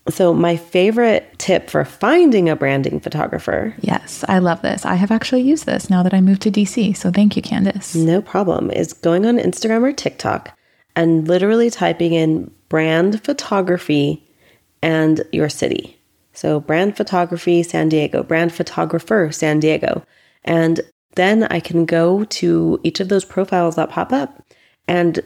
So, 0.09 0.33
my 0.33 0.55
favorite 0.55 1.37
tip 1.37 1.69
for 1.69 1.83
finding 1.83 2.49
a 2.49 2.55
branding 2.55 2.99
photographer, 2.99 3.75
Yes, 3.81 4.23
I 4.27 4.39
love 4.39 4.61
this. 4.61 4.85
I 4.85 4.95
have 4.95 5.11
actually 5.11 5.41
used 5.41 5.65
this 5.65 5.89
now 5.89 6.03
that 6.03 6.13
I 6.13 6.21
moved 6.21 6.41
to 6.43 6.51
DC. 6.51 6.95
So 6.95 7.11
thank 7.11 7.35
you, 7.35 7.41
Candice. 7.41 7.95
no 7.95 8.21
problem, 8.21 8.71
is 8.71 8.93
going 8.93 9.25
on 9.25 9.37
Instagram 9.37 9.83
or 9.83 9.91
TikTok 9.93 10.57
and 10.95 11.27
literally 11.27 11.69
typing 11.69 12.13
in 12.13 12.51
brand 12.69 13.23
photography 13.23 14.23
and 14.81 15.21
your 15.31 15.49
city. 15.49 15.97
So, 16.33 16.59
brand 16.59 16.95
photography 16.95 17.63
San 17.63 17.89
Diego, 17.89 18.23
brand 18.23 18.53
photographer 18.53 19.29
San 19.31 19.59
Diego. 19.59 20.03
And 20.45 20.81
then 21.15 21.43
I 21.45 21.59
can 21.59 21.85
go 21.85 22.23
to 22.25 22.79
each 22.83 22.99
of 22.99 23.09
those 23.09 23.25
profiles 23.25 23.75
that 23.75 23.89
pop 23.89 24.13
up 24.13 24.43
and 24.87 25.19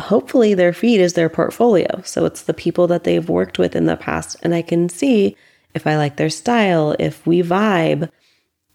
hopefully 0.00 0.54
their 0.54 0.72
feed 0.72 1.00
is 1.00 1.14
their 1.14 1.28
portfolio. 1.28 2.02
So 2.04 2.24
it's 2.24 2.42
the 2.42 2.54
people 2.54 2.86
that 2.88 3.04
they've 3.04 3.28
worked 3.28 3.58
with 3.58 3.74
in 3.74 3.86
the 3.86 3.96
past. 3.96 4.36
And 4.42 4.54
I 4.54 4.62
can 4.62 4.88
see 4.88 5.36
if 5.74 5.86
I 5.86 5.96
like 5.96 6.16
their 6.16 6.30
style, 6.30 6.94
if 6.98 7.26
we 7.26 7.42
vibe. 7.42 8.10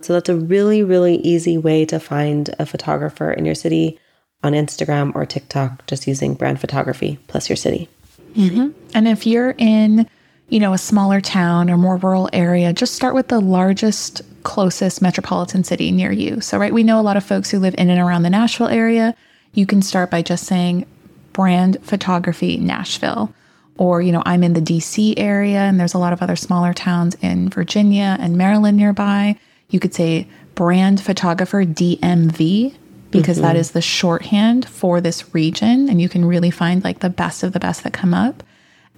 So 0.01 0.13
that's 0.13 0.29
a 0.29 0.35
really, 0.35 0.83
really 0.83 1.15
easy 1.17 1.57
way 1.57 1.85
to 1.85 1.99
find 1.99 2.53
a 2.59 2.65
photographer 2.65 3.31
in 3.31 3.45
your 3.45 3.55
city 3.55 3.99
on 4.43 4.53
Instagram 4.53 5.15
or 5.15 5.25
TikTok, 5.25 5.85
just 5.87 6.07
using 6.07 6.33
brand 6.33 6.59
photography 6.59 7.19
plus 7.27 7.49
your 7.49 7.55
city. 7.55 7.87
Mm-hmm. 8.35 8.71
And 8.93 9.07
if 9.07 9.25
you're 9.25 9.55
in, 9.57 10.07
you 10.49 10.59
know, 10.59 10.73
a 10.73 10.77
smaller 10.77 11.21
town 11.21 11.69
or 11.69 11.77
more 11.77 11.97
rural 11.97 12.29
area, 12.33 12.73
just 12.73 12.95
start 12.95 13.15
with 13.15 13.29
the 13.29 13.39
largest, 13.39 14.21
closest 14.43 15.01
metropolitan 15.01 15.63
city 15.63 15.91
near 15.91 16.11
you. 16.11 16.41
So, 16.41 16.57
right, 16.57 16.73
we 16.73 16.83
know 16.83 16.99
a 16.99 17.01
lot 17.01 17.17
of 17.17 17.23
folks 17.23 17.49
who 17.49 17.59
live 17.59 17.75
in 17.77 17.89
and 17.89 17.99
around 17.99 18.23
the 18.23 18.29
Nashville 18.29 18.67
area. 18.67 19.15
You 19.53 19.65
can 19.65 19.81
start 19.81 20.11
by 20.11 20.21
just 20.21 20.45
saying 20.45 20.85
brand 21.33 21.77
photography 21.81 22.57
Nashville. 22.57 23.33
Or, 23.77 24.01
you 24.01 24.11
know, 24.11 24.21
I'm 24.25 24.43
in 24.43 24.53
the 24.53 24.61
DC 24.61 25.15
area 25.17 25.59
and 25.59 25.79
there's 25.79 25.95
a 25.95 25.99
lot 25.99 26.13
of 26.13 26.21
other 26.21 26.35
smaller 26.35 26.73
towns 26.73 27.15
in 27.21 27.49
Virginia 27.49 28.17
and 28.19 28.37
Maryland 28.37 28.77
nearby. 28.77 29.37
You 29.69 29.79
could 29.79 29.93
say 29.95 30.27
brand 30.53 31.01
photographer 31.01 31.65
DMV 31.65 32.75
because 33.09 33.41
that 33.41 33.51
mm-hmm. 33.53 33.57
is 33.57 33.71
the 33.71 33.81
shorthand 33.81 34.67
for 34.67 35.01
this 35.01 35.33
region. 35.33 35.89
And 35.89 36.01
you 36.01 36.09
can 36.09 36.25
really 36.25 36.51
find 36.51 36.83
like 36.83 36.99
the 36.99 37.09
best 37.09 37.43
of 37.43 37.53
the 37.53 37.59
best 37.59 37.83
that 37.83 37.93
come 37.93 38.13
up. 38.13 38.43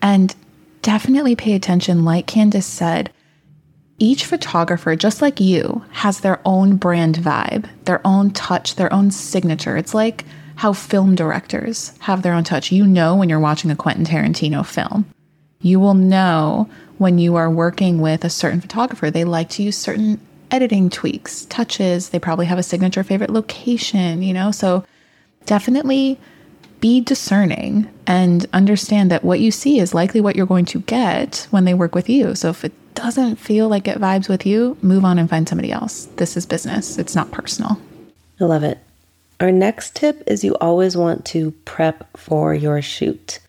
And 0.01 0.35
definitely 0.81 1.35
pay 1.35 1.53
attention, 1.53 2.05
like 2.05 2.27
Candice 2.27 2.63
said, 2.63 3.11
each 3.97 4.25
photographer, 4.25 4.95
just 4.95 5.21
like 5.21 5.39
you, 5.39 5.83
has 5.91 6.19
their 6.19 6.41
own 6.45 6.75
brand 6.75 7.15
vibe, 7.15 7.69
their 7.85 8.05
own 8.05 8.31
touch, 8.31 8.75
their 8.75 8.91
own 8.91 9.09
signature. 9.09 9.77
It's 9.77 9.93
like 9.93 10.25
how 10.55 10.73
film 10.73 11.15
directors 11.15 11.93
have 11.99 12.21
their 12.21 12.33
own 12.33 12.43
touch. 12.43 12.71
You 12.71 12.85
know 12.85 13.15
when 13.15 13.29
you're 13.29 13.39
watching 13.39 13.71
a 13.71 13.75
Quentin 13.75 14.05
Tarantino 14.05 14.65
film. 14.65 15.05
You 15.61 15.79
will 15.79 15.93
know 15.93 16.69
when 16.97 17.17
you 17.17 17.35
are 17.35 17.49
working 17.49 17.99
with 17.99 18.23
a 18.23 18.29
certain 18.29 18.61
photographer. 18.61 19.09
They 19.09 19.23
like 19.23 19.49
to 19.51 19.63
use 19.63 19.77
certain 19.77 20.19
editing 20.51 20.89
tweaks, 20.89 21.45
touches. 21.45 22.09
They 22.09 22.19
probably 22.19 22.45
have 22.45 22.59
a 22.59 22.63
signature 22.63 23.03
favorite 23.03 23.31
location, 23.31 24.21
you 24.21 24.33
know? 24.33 24.51
So 24.51 24.85
definitely 25.45 26.19
be 26.79 27.01
discerning 27.01 27.89
and 28.05 28.45
understand 28.53 29.09
that 29.11 29.23
what 29.23 29.39
you 29.39 29.51
see 29.51 29.79
is 29.79 29.93
likely 29.93 30.21
what 30.21 30.35
you're 30.35 30.45
going 30.45 30.65
to 30.65 30.81
get 30.81 31.47
when 31.49 31.65
they 31.65 31.73
work 31.73 31.95
with 31.95 32.09
you. 32.09 32.35
So 32.35 32.49
if 32.49 32.63
it 32.63 32.73
doesn't 32.93 33.37
feel 33.37 33.67
like 33.67 33.87
it 33.87 33.99
vibes 33.99 34.29
with 34.29 34.45
you, 34.45 34.77
move 34.81 35.03
on 35.03 35.17
and 35.17 35.29
find 35.29 35.49
somebody 35.49 35.71
else. 35.71 36.05
This 36.17 36.37
is 36.37 36.45
business, 36.45 36.97
it's 36.97 37.15
not 37.15 37.31
personal. 37.31 37.79
I 38.39 38.43
love 38.45 38.63
it. 38.63 38.77
Our 39.39 39.51
next 39.51 39.95
tip 39.95 40.23
is 40.27 40.43
you 40.43 40.55
always 40.55 40.95
want 40.95 41.25
to 41.27 41.51
prep 41.65 42.17
for 42.17 42.53
your 42.53 42.81
shoot. 42.81 43.39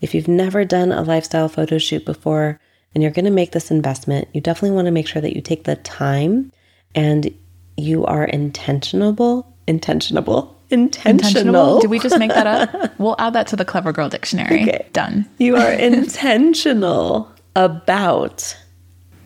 If 0.00 0.14
you've 0.14 0.28
never 0.28 0.64
done 0.64 0.92
a 0.92 1.02
lifestyle 1.02 1.48
photo 1.48 1.78
shoot 1.78 2.04
before 2.04 2.58
and 2.94 3.02
you're 3.02 3.12
going 3.12 3.24
to 3.24 3.30
make 3.30 3.52
this 3.52 3.70
investment, 3.70 4.28
you 4.32 4.40
definitely 4.40 4.74
want 4.74 4.86
to 4.86 4.92
make 4.92 5.06
sure 5.06 5.22
that 5.22 5.34
you 5.34 5.40
take 5.40 5.64
the 5.64 5.76
time 5.76 6.52
and 6.94 7.34
you 7.76 8.04
are 8.04 8.26
intentionable, 8.26 9.46
intentionable, 9.66 10.54
intentional. 10.70 11.80
Did 11.80 11.90
we 11.90 11.98
just 11.98 12.18
make 12.18 12.30
that 12.30 12.46
up? 12.46 12.92
we'll 12.98 13.16
add 13.18 13.32
that 13.32 13.46
to 13.48 13.56
the 13.56 13.64
Clever 13.64 13.92
Girl 13.92 14.08
Dictionary. 14.08 14.62
Okay. 14.62 14.86
Done. 14.92 15.28
You 15.38 15.56
are 15.56 15.72
intentional 15.72 17.30
about 17.56 18.56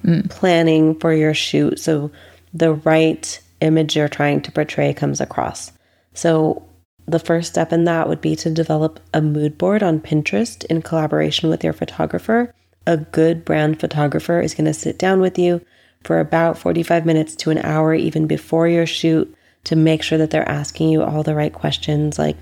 mm. 0.05 0.29
planning 0.31 0.99
for 0.99 1.13
your 1.13 1.35
shoot 1.35 1.79
so 1.79 2.11
the 2.53 2.75
right 2.75 3.41
image 3.61 3.97
you're 3.97 4.09
trying 4.09 4.41
to 4.43 4.53
portray 4.53 4.93
comes 4.95 5.21
across. 5.21 5.73
So, 6.15 6.67
the 7.07 7.19
first 7.19 7.51
step 7.51 7.73
in 7.73 7.85
that 7.85 8.09
would 8.09 8.23
be 8.23 8.35
to 8.37 8.51
develop 8.51 8.99
a 9.13 9.21
mood 9.21 9.59
board 9.59 9.83
on 9.83 10.01
Pinterest 10.01 10.65
in 10.65 10.81
collaboration 10.81 11.51
with 11.51 11.63
your 11.63 11.75
photographer. 11.75 12.55
A 12.87 12.97
good 12.97 13.45
brand 13.45 13.79
photographer 13.79 14.41
is 14.41 14.55
going 14.55 14.65
to 14.65 14.73
sit 14.73 14.99
down 14.99 15.21
with 15.21 15.39
you 15.39 15.61
for 16.03 16.19
about 16.19 16.57
45 16.57 17.05
minutes 17.05 17.35
to 17.37 17.51
an 17.51 17.59
hour, 17.59 17.93
even 17.95 18.27
before 18.27 18.69
your 18.69 18.87
shoot, 18.87 19.35
to 19.65 19.77
make 19.77 20.03
sure 20.03 20.19
that 20.19 20.31
they're 20.31 20.49
asking 20.49 20.89
you 20.89 21.03
all 21.03 21.23
the 21.23 21.35
right 21.35 21.53
questions 21.53 22.19
like, 22.19 22.37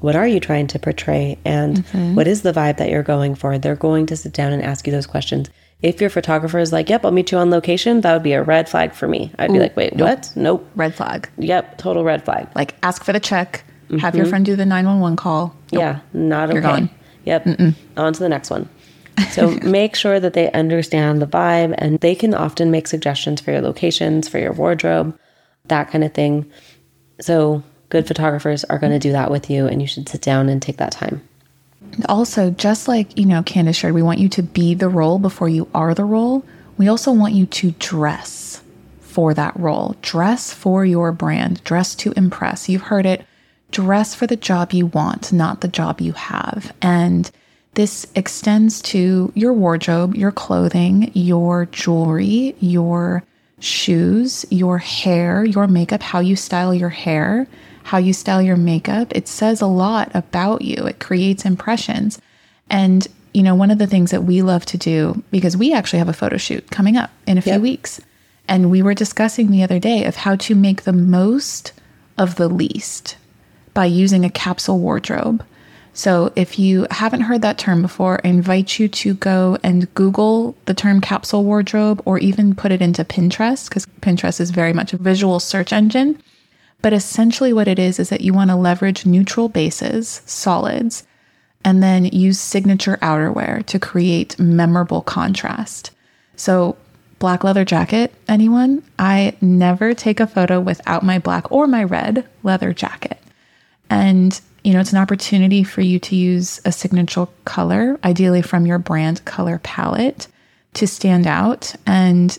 what 0.00 0.16
are 0.16 0.26
you 0.26 0.40
trying 0.40 0.66
to 0.66 0.78
portray? 0.78 1.38
and 1.44 1.84
mm-hmm. 1.84 2.14
what 2.14 2.26
is 2.26 2.42
the 2.42 2.52
vibe 2.52 2.78
that 2.78 2.90
you're 2.90 3.02
going 3.02 3.34
for? 3.34 3.56
They're 3.56 3.76
going 3.76 4.06
to 4.06 4.16
sit 4.16 4.32
down 4.32 4.52
and 4.52 4.62
ask 4.62 4.86
you 4.86 4.92
those 4.92 5.06
questions 5.06 5.48
if 5.82 6.00
your 6.00 6.10
photographer 6.10 6.58
is 6.58 6.72
like 6.72 6.88
yep 6.88 7.04
i'll 7.04 7.10
meet 7.10 7.32
you 7.32 7.38
on 7.38 7.50
location 7.50 8.00
that 8.00 8.12
would 8.12 8.22
be 8.22 8.32
a 8.32 8.42
red 8.42 8.68
flag 8.68 8.92
for 8.92 9.08
me. 9.08 9.32
I'd 9.38 9.52
be 9.52 9.58
like 9.58 9.76
wait 9.76 9.96
what? 9.96 10.32
Nope. 10.36 10.68
Red 10.74 10.94
flag. 10.94 11.28
yep 11.38 11.78
total 11.78 12.04
red 12.04 12.24
flag. 12.24 12.48
Like 12.54 12.76
ask 12.82 13.04
for 13.04 13.12
the 13.12 13.20
check, 13.20 13.64
have 14.00 14.14
your 14.14 14.24
mm-hmm. 14.24 14.30
friend 14.30 14.44
do 14.46 14.56
the 14.56 14.66
911 14.66 15.16
call. 15.16 15.54
yeah 15.70 16.00
not 16.12 16.50
okay. 16.50 16.60
gone. 16.60 16.90
yep. 17.24 17.46
On 17.96 18.12
to 18.12 18.20
the 18.20 18.28
next 18.28 18.50
one. 18.50 18.68
So 19.32 19.50
make 19.50 19.94
sure 19.94 20.18
that 20.18 20.32
they 20.32 20.50
understand 20.52 21.20
the 21.20 21.26
vibe 21.26 21.74
and 21.78 22.00
they 22.00 22.14
can 22.14 22.34
often 22.34 22.70
make 22.70 22.88
suggestions 22.88 23.40
for 23.40 23.52
your 23.52 23.60
locations 23.60 24.26
for 24.28 24.38
your 24.38 24.52
wardrobe 24.52 25.18
that 25.66 25.90
kind 25.90 26.02
of 26.02 26.12
thing. 26.12 26.50
So 27.20 27.62
good 27.88 28.06
photographers 28.06 28.64
are 28.64 28.78
going 28.78 28.92
to 28.92 28.98
do 28.98 29.12
that 29.12 29.30
with 29.30 29.50
you 29.50 29.66
and 29.66 29.80
you 29.80 29.86
should 29.86 30.08
sit 30.08 30.22
down 30.22 30.48
and 30.48 30.60
take 30.60 30.78
that 30.78 30.92
time 30.92 31.22
Also, 32.08 32.50
just 32.50 32.88
like, 32.88 33.18
you 33.18 33.26
know, 33.26 33.42
Candace 33.42 33.76
shared, 33.76 33.94
we 33.94 34.02
want 34.02 34.18
you 34.18 34.28
to 34.30 34.42
be 34.42 34.74
the 34.74 34.88
role 34.88 35.18
before 35.18 35.48
you 35.48 35.68
are 35.74 35.94
the 35.94 36.04
role. 36.04 36.44
We 36.78 36.88
also 36.88 37.12
want 37.12 37.34
you 37.34 37.46
to 37.46 37.72
dress 37.72 38.62
for 39.00 39.34
that 39.34 39.58
role, 39.58 39.94
dress 40.00 40.52
for 40.52 40.84
your 40.84 41.12
brand, 41.12 41.62
dress 41.64 41.94
to 41.96 42.12
impress. 42.16 42.68
You've 42.68 42.82
heard 42.82 43.04
it 43.04 43.24
dress 43.70 44.14
for 44.14 44.26
the 44.26 44.36
job 44.36 44.72
you 44.72 44.86
want, 44.86 45.32
not 45.32 45.60
the 45.60 45.68
job 45.68 46.00
you 46.00 46.12
have. 46.12 46.74
And 46.80 47.30
this 47.74 48.06
extends 48.14 48.82
to 48.82 49.32
your 49.34 49.52
wardrobe, 49.52 50.14
your 50.14 50.32
clothing, 50.32 51.10
your 51.14 51.66
jewelry, 51.66 52.54
your 52.60 53.24
shoes, 53.60 54.44
your 54.50 54.78
hair, 54.78 55.44
your 55.44 55.66
makeup, 55.66 56.02
how 56.02 56.20
you 56.20 56.36
style 56.36 56.74
your 56.74 56.90
hair, 56.90 57.46
how 57.84 57.98
you 57.98 58.12
style 58.12 58.42
your 58.42 58.56
makeup. 58.56 59.08
It 59.14 59.28
says 59.28 59.60
a 59.60 59.66
lot 59.66 60.10
about 60.14 60.62
you, 60.62 60.86
it 60.86 61.00
creates 61.00 61.44
impressions. 61.44 62.20
And, 62.70 63.06
you 63.34 63.42
know, 63.42 63.54
one 63.54 63.70
of 63.70 63.78
the 63.78 63.86
things 63.86 64.10
that 64.10 64.24
we 64.24 64.42
love 64.42 64.64
to 64.66 64.78
do, 64.78 65.22
because 65.30 65.56
we 65.56 65.72
actually 65.72 65.98
have 65.98 66.08
a 66.08 66.14
photo 66.14 66.36
shoot 66.36 66.70
coming 66.70 66.96
up 66.96 67.10
in 67.26 67.38
a 67.38 67.42
few 67.42 67.60
weeks. 67.60 68.00
And 68.48 68.70
we 68.70 68.82
were 68.82 68.94
discussing 68.94 69.50
the 69.50 69.62
other 69.62 69.78
day 69.78 70.04
of 70.04 70.16
how 70.16 70.36
to 70.36 70.54
make 70.54 70.82
the 70.82 70.92
most 70.92 71.72
of 72.18 72.36
the 72.36 72.48
least 72.48 73.16
by 73.74 73.86
using 73.86 74.24
a 74.24 74.30
capsule 74.30 74.78
wardrobe. 74.78 75.44
So, 75.94 76.32
if 76.36 76.58
you 76.58 76.86
haven't 76.90 77.20
heard 77.22 77.42
that 77.42 77.58
term 77.58 77.82
before, 77.82 78.18
I 78.24 78.28
invite 78.28 78.78
you 78.78 78.88
to 78.88 79.14
go 79.14 79.58
and 79.62 79.92
Google 79.94 80.56
the 80.64 80.72
term 80.72 81.02
capsule 81.02 81.44
wardrobe 81.44 82.00
or 82.06 82.18
even 82.18 82.54
put 82.54 82.72
it 82.72 82.80
into 82.80 83.04
Pinterest 83.04 83.68
because 83.68 83.84
Pinterest 84.00 84.40
is 84.40 84.50
very 84.50 84.72
much 84.72 84.94
a 84.94 84.96
visual 84.96 85.38
search 85.38 85.70
engine. 85.70 86.18
But 86.82 86.92
essentially, 86.92 87.52
what 87.52 87.68
it 87.68 87.78
is 87.78 88.00
is 88.00 88.08
that 88.08 88.22
you 88.22 88.34
want 88.34 88.50
to 88.50 88.56
leverage 88.56 89.06
neutral 89.06 89.48
bases, 89.48 90.20
solids, 90.26 91.06
and 91.64 91.80
then 91.80 92.04
use 92.06 92.40
signature 92.40 92.98
outerwear 93.00 93.64
to 93.66 93.78
create 93.78 94.38
memorable 94.38 95.00
contrast. 95.00 95.92
So, 96.34 96.76
black 97.20 97.44
leather 97.44 97.64
jacket, 97.64 98.12
anyone? 98.28 98.82
I 98.98 99.36
never 99.40 99.94
take 99.94 100.18
a 100.18 100.26
photo 100.26 100.58
without 100.58 101.04
my 101.04 101.20
black 101.20 101.52
or 101.52 101.68
my 101.68 101.84
red 101.84 102.26
leather 102.42 102.72
jacket. 102.72 103.22
And, 103.88 104.40
you 104.64 104.72
know, 104.72 104.80
it's 104.80 104.92
an 104.92 104.98
opportunity 104.98 105.62
for 105.62 105.82
you 105.82 106.00
to 106.00 106.16
use 106.16 106.60
a 106.64 106.72
signature 106.72 107.28
color, 107.44 108.00
ideally 108.02 108.42
from 108.42 108.66
your 108.66 108.78
brand 108.78 109.24
color 109.24 109.60
palette, 109.62 110.26
to 110.74 110.88
stand 110.88 111.28
out. 111.28 111.76
And 111.86 112.36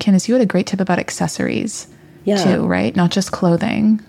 Candice, 0.00 0.28
you 0.28 0.34
had 0.34 0.42
a 0.42 0.46
great 0.46 0.66
tip 0.66 0.80
about 0.80 0.98
accessories 0.98 1.91
Yeah. 2.24 2.42
too, 2.42 2.66
right? 2.66 2.94
Not 2.94 3.10
just 3.10 3.32
clothing. 3.32 4.00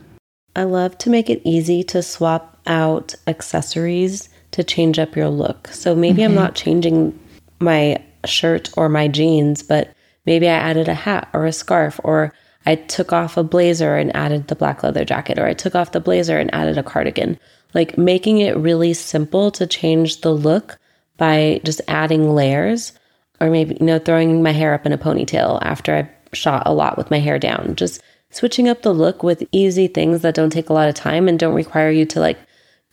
I 0.56 0.64
love 0.64 0.98
to 1.00 1.10
make 1.10 1.30
it 1.30 1.42
easy 1.44 1.84
to 1.86 2.04
swap 2.04 2.60
out 2.68 3.16
accessories 3.28 4.30
to 4.52 4.64
change 4.64 5.00
up 5.00 5.16
your 5.16 5.30
look. 5.30 5.68
So 5.70 5.96
maybe 5.96 6.24
I'm 6.24 6.32
mm-hmm. 6.32 6.40
not 6.40 6.56
changing 6.56 7.20
my 7.60 8.04
shirt 8.26 8.70
or 8.78 8.88
my 8.88 9.08
jeans, 9.08 9.64
but 9.64 9.94
maybe 10.26 10.48
I 10.48 10.54
added 10.54 10.88
a 10.88 10.94
hat 10.94 11.30
or 11.34 11.46
a 11.46 11.52
scarf, 11.52 12.00
or 12.04 12.34
I 12.66 12.76
took 12.76 13.12
off 13.12 13.36
a 13.36 13.44
blazer 13.44 13.96
and 13.98 14.16
added 14.16 14.48
the 14.48 14.56
black 14.56 14.84
leather 14.84 15.04
jacket, 15.04 15.40
or 15.40 15.46
I 15.46 15.54
took 15.54 15.76
off 15.76 15.92
the 15.92 16.00
blazer 16.00 16.38
and 16.38 16.54
added 16.54 16.78
a 16.78 16.84
cardigan. 16.84 17.40
Like 17.74 17.98
making 17.98 18.38
it 18.38 18.56
really 18.56 18.94
simple 18.94 19.50
to 19.52 19.66
change 19.66 20.22
the 20.22 20.32
look, 20.32 20.78
by 21.18 21.62
just 21.64 21.82
adding 21.88 22.34
layers 22.34 22.92
or 23.40 23.50
maybe, 23.50 23.78
you 23.80 23.86
know, 23.86 24.00
throwing 24.00 24.42
my 24.42 24.52
hair 24.52 24.74
up 24.74 24.86
in 24.86 24.92
a 24.92 24.98
ponytail 24.98 25.60
after 25.62 25.96
I've 25.96 26.10
shot 26.34 26.64
a 26.66 26.74
lot 26.74 26.98
with 26.98 27.12
my 27.12 27.20
hair 27.20 27.40
down. 27.40 27.76
Just 27.76 28.02
switching 28.30 28.68
up 28.68 28.82
the 28.82 28.94
look 28.94 29.24
with 29.24 29.44
easy 29.52 29.88
things 29.88 30.22
that 30.22 30.36
don't 30.36 30.50
take 30.50 30.70
a 30.70 30.74
lot 30.74 30.90
of 30.90 30.96
time 30.96 31.28
and 31.28 31.40
don't 31.40 31.54
require 31.54 31.92
you 31.92 32.06
to 32.06 32.20
like 32.20 32.38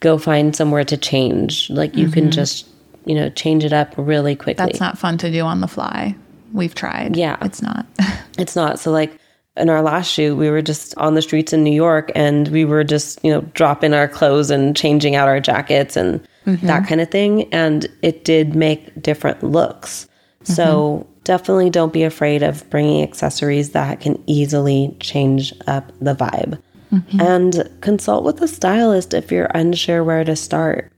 go 0.01 0.19
find 0.19 0.55
somewhere 0.55 0.85
to 0.85 0.97
change. 0.97 1.71
Like 1.71 1.97
you 1.97 2.07
mm-hmm. 2.07 2.15
can 2.15 2.31
just, 2.31 2.69
you 3.05 3.15
know, 3.15 3.31
change 3.31 3.65
it 3.65 3.73
up 3.73 3.95
really 3.97 4.37
quickly. 4.37 4.65
That's 4.65 4.81
not 4.81 4.99
fun 4.99 5.19
to 5.19 5.31
do 5.31 5.43
on 5.43 5.61
the 5.61 5.69
fly. 5.69 6.15
We've 6.53 6.75
tried. 6.75 7.17
Yeah. 7.17 7.37
It's 7.43 7.63
not. 7.63 7.87
it's 8.39 8.57
not. 8.57 8.79
So 8.79 8.91
like 8.91 9.19
in 9.57 9.69
our 9.69 9.83
last 9.83 10.11
shoot, 10.11 10.37
we 10.37 10.51
were 10.51 10.63
just 10.63 10.97
on 10.97 11.15
the 11.15 11.23
streets 11.23 11.53
in 11.53 11.63
New 11.63 11.73
York 11.73 12.11
and 12.15 12.49
we 12.49 12.65
were 12.65 12.85
just, 12.85 13.23
you 13.25 13.31
know, 13.31 13.43
dropping 13.55 13.95
our 13.95 14.09
clothes 14.09 14.51
and 14.51 14.77
changing 14.77 15.17
out 15.17 15.29
our 15.29 15.41
jackets 15.41 15.97
and 15.97 16.21
mm-hmm. 16.47 16.67
that 16.67 16.87
kind 16.87 17.01
of 17.01 17.11
thing. 17.11 17.53
And 17.53 17.87
it 18.03 18.25
did 18.25 18.55
make 18.55 19.01
different 19.01 19.43
looks. 19.43 20.07
Mm-hmm. 20.43 20.53
So 20.55 21.07
definitely 21.31 21.71
don't 21.71 21.93
be 21.93 22.03
afraid 22.03 22.43
of 22.43 22.69
bringing 22.71 23.05
accessories 23.05 23.71
that 23.71 24.01
can 24.01 24.21
easily 24.27 24.97
change 24.99 25.55
up 25.69 25.93
the 26.01 26.13
vibe. 26.13 26.61
Mm-hmm. 26.93 27.21
And 27.21 27.71
consult 27.81 28.25
with 28.25 28.43
a 28.43 28.49
stylist 28.49 29.15
if 29.15 29.31
you're 29.31 29.49
unsure 29.55 30.03
where 30.03 30.25
to 30.25 30.35
start. 30.35 30.91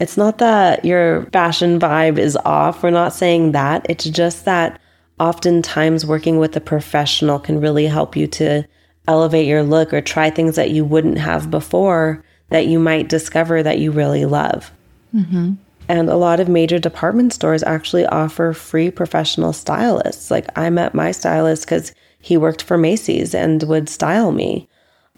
It's 0.00 0.16
not 0.16 0.38
that 0.38 0.84
your 0.84 1.26
fashion 1.26 1.78
vibe 1.78 2.18
is 2.18 2.36
off. 2.44 2.82
We're 2.82 2.90
not 2.90 3.14
saying 3.14 3.52
that. 3.52 3.86
It's 3.88 4.06
just 4.06 4.44
that 4.44 4.80
oftentimes 5.20 6.04
working 6.04 6.40
with 6.40 6.56
a 6.56 6.60
professional 6.60 7.38
can 7.38 7.60
really 7.60 7.86
help 7.86 8.16
you 8.16 8.26
to 8.26 8.64
elevate 9.06 9.46
your 9.46 9.62
look 9.62 9.94
or 9.94 10.00
try 10.00 10.30
things 10.30 10.56
that 10.56 10.70
you 10.70 10.84
wouldn't 10.84 11.18
have 11.18 11.48
before 11.48 12.24
that 12.48 12.66
you 12.66 12.80
might 12.80 13.08
discover 13.08 13.62
that 13.62 13.78
you 13.78 13.92
really 13.92 14.24
love. 14.24 14.72
Mm-hmm. 15.14 15.52
And 15.90 16.08
a 16.08 16.14
lot 16.14 16.38
of 16.38 16.48
major 16.48 16.78
department 16.78 17.32
stores 17.32 17.64
actually 17.64 18.06
offer 18.06 18.52
free 18.52 18.92
professional 18.92 19.52
stylists. 19.52 20.30
Like 20.30 20.46
I 20.56 20.70
met 20.70 20.94
my 20.94 21.10
stylist 21.10 21.64
because 21.64 21.92
he 22.20 22.36
worked 22.36 22.62
for 22.62 22.78
Macy's 22.78 23.34
and 23.34 23.60
would 23.64 23.88
style 23.88 24.30
me. 24.30 24.68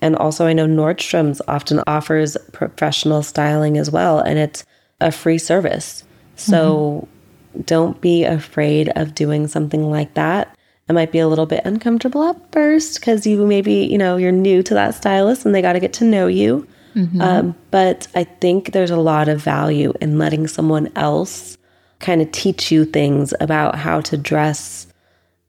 And 0.00 0.16
also, 0.16 0.46
I 0.46 0.54
know 0.54 0.66
Nordstrom's 0.66 1.42
often 1.46 1.82
offers 1.86 2.38
professional 2.52 3.22
styling 3.22 3.76
as 3.76 3.90
well, 3.90 4.20
and 4.20 4.38
it's 4.38 4.64
a 4.98 5.12
free 5.12 5.36
service. 5.36 6.04
So 6.36 7.06
mm-hmm. 7.54 7.60
don't 7.64 8.00
be 8.00 8.24
afraid 8.24 8.88
of 8.96 9.14
doing 9.14 9.48
something 9.48 9.90
like 9.90 10.14
that. 10.14 10.56
It 10.88 10.94
might 10.94 11.12
be 11.12 11.18
a 11.18 11.28
little 11.28 11.44
bit 11.44 11.66
uncomfortable 11.66 12.24
at 12.24 12.50
first 12.50 12.98
because 12.98 13.26
you 13.26 13.46
maybe, 13.46 13.74
you 13.74 13.98
know, 13.98 14.16
you're 14.16 14.32
new 14.32 14.62
to 14.62 14.72
that 14.72 14.94
stylist 14.94 15.44
and 15.44 15.54
they 15.54 15.60
got 15.60 15.74
to 15.74 15.80
get 15.80 15.92
to 15.94 16.04
know 16.04 16.28
you. 16.28 16.66
Mm-hmm. 16.94 17.20
Um, 17.20 17.54
but 17.70 18.08
I 18.14 18.24
think 18.24 18.72
there's 18.72 18.90
a 18.90 18.96
lot 18.96 19.28
of 19.28 19.42
value 19.42 19.92
in 20.00 20.18
letting 20.18 20.46
someone 20.46 20.90
else 20.96 21.56
kind 22.00 22.20
of 22.20 22.30
teach 22.32 22.70
you 22.70 22.84
things 22.84 23.32
about 23.40 23.76
how 23.76 24.00
to 24.02 24.16
dress 24.16 24.86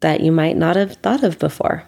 that 0.01 0.21
you 0.21 0.31
might 0.31 0.57
not 0.57 0.75
have 0.75 0.93
thought 0.97 1.23
of 1.23 1.39
before. 1.39 1.83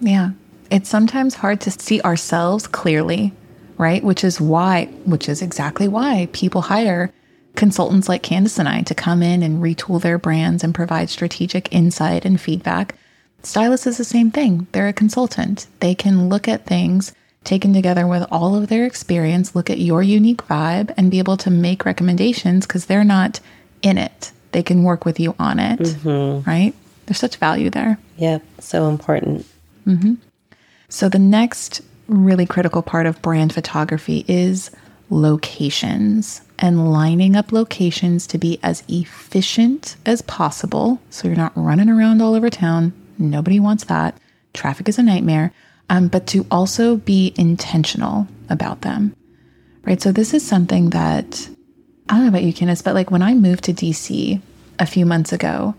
Yeah 0.00 0.30
it's 0.70 0.88
sometimes 0.88 1.34
hard 1.34 1.60
to 1.62 1.70
see 1.70 2.00
ourselves 2.02 2.66
clearly, 2.66 3.32
right? 3.78 4.02
Which 4.02 4.24
is 4.24 4.40
why, 4.40 4.86
which 5.04 5.28
is 5.28 5.42
exactly 5.42 5.88
why 5.88 6.28
people 6.32 6.62
hire 6.62 7.12
consultants 7.54 8.08
like 8.08 8.22
Candice 8.22 8.58
and 8.58 8.68
I 8.68 8.82
to 8.82 8.94
come 8.94 9.22
in 9.22 9.42
and 9.42 9.62
retool 9.62 10.00
their 10.00 10.18
brands 10.18 10.62
and 10.62 10.74
provide 10.74 11.08
strategic 11.08 11.72
insight 11.72 12.24
and 12.24 12.40
feedback. 12.40 12.96
Stylist 13.42 13.86
is 13.86 13.96
the 13.96 14.04
same 14.04 14.30
thing. 14.30 14.66
They're 14.72 14.88
a 14.88 14.92
consultant. 14.92 15.66
They 15.80 15.94
can 15.94 16.28
look 16.28 16.48
at 16.48 16.66
things 16.66 17.14
taken 17.46 17.72
together 17.72 18.06
with 18.06 18.26
all 18.30 18.54
of 18.54 18.68
their 18.68 18.84
experience, 18.84 19.54
look 19.54 19.70
at 19.70 19.78
your 19.78 20.02
unique 20.02 20.42
vibe, 20.48 20.92
and 20.96 21.10
be 21.10 21.18
able 21.18 21.36
to 21.38 21.50
make 21.50 21.86
recommendations 21.86 22.66
because 22.66 22.86
they're 22.86 23.04
not 23.04 23.40
in 23.80 23.96
it. 23.96 24.32
They 24.52 24.62
can 24.62 24.82
work 24.82 25.04
with 25.04 25.18
you 25.18 25.34
on 25.38 25.58
it, 25.58 25.78
mm-hmm. 25.78 26.48
right? 26.48 26.74
There's 27.06 27.18
such 27.18 27.36
value 27.36 27.70
there. 27.70 27.98
Yep, 28.18 28.42
so 28.58 28.88
important. 28.88 29.46
Mm-hmm. 29.86 30.14
So, 30.88 31.08
the 31.08 31.18
next 31.18 31.80
really 32.08 32.46
critical 32.46 32.82
part 32.82 33.06
of 33.06 33.22
brand 33.22 33.52
photography 33.52 34.24
is 34.28 34.70
locations 35.08 36.42
and 36.58 36.90
lining 36.92 37.36
up 37.36 37.52
locations 37.52 38.26
to 38.28 38.38
be 38.38 38.58
as 38.62 38.82
efficient 38.88 39.96
as 40.04 40.22
possible. 40.22 41.00
So, 41.10 41.28
you're 41.28 41.36
not 41.36 41.52
running 41.54 41.88
around 41.88 42.20
all 42.22 42.34
over 42.34 42.50
town. 42.50 42.92
Nobody 43.18 43.60
wants 43.60 43.84
that. 43.84 44.16
Traffic 44.52 44.88
is 44.88 44.98
a 44.98 45.02
nightmare. 45.02 45.52
Um, 45.88 46.08
but 46.08 46.26
to 46.28 46.44
also 46.50 46.96
be 46.96 47.32
intentional 47.36 48.26
about 48.50 48.80
them, 48.80 49.14
right? 49.84 50.00
So, 50.02 50.10
this 50.10 50.34
is 50.34 50.46
something 50.46 50.90
that 50.90 51.48
I 52.08 52.14
don't 52.14 52.22
know 52.22 52.28
about 52.28 52.42
you, 52.42 52.52
Candice, 52.52 52.84
but 52.84 52.94
like 52.94 53.10
when 53.10 53.22
I 53.22 53.34
moved 53.34 53.64
to 53.64 53.72
DC 53.72 54.40
a 54.78 54.86
few 54.86 55.06
months 55.06 55.32
ago, 55.32 55.74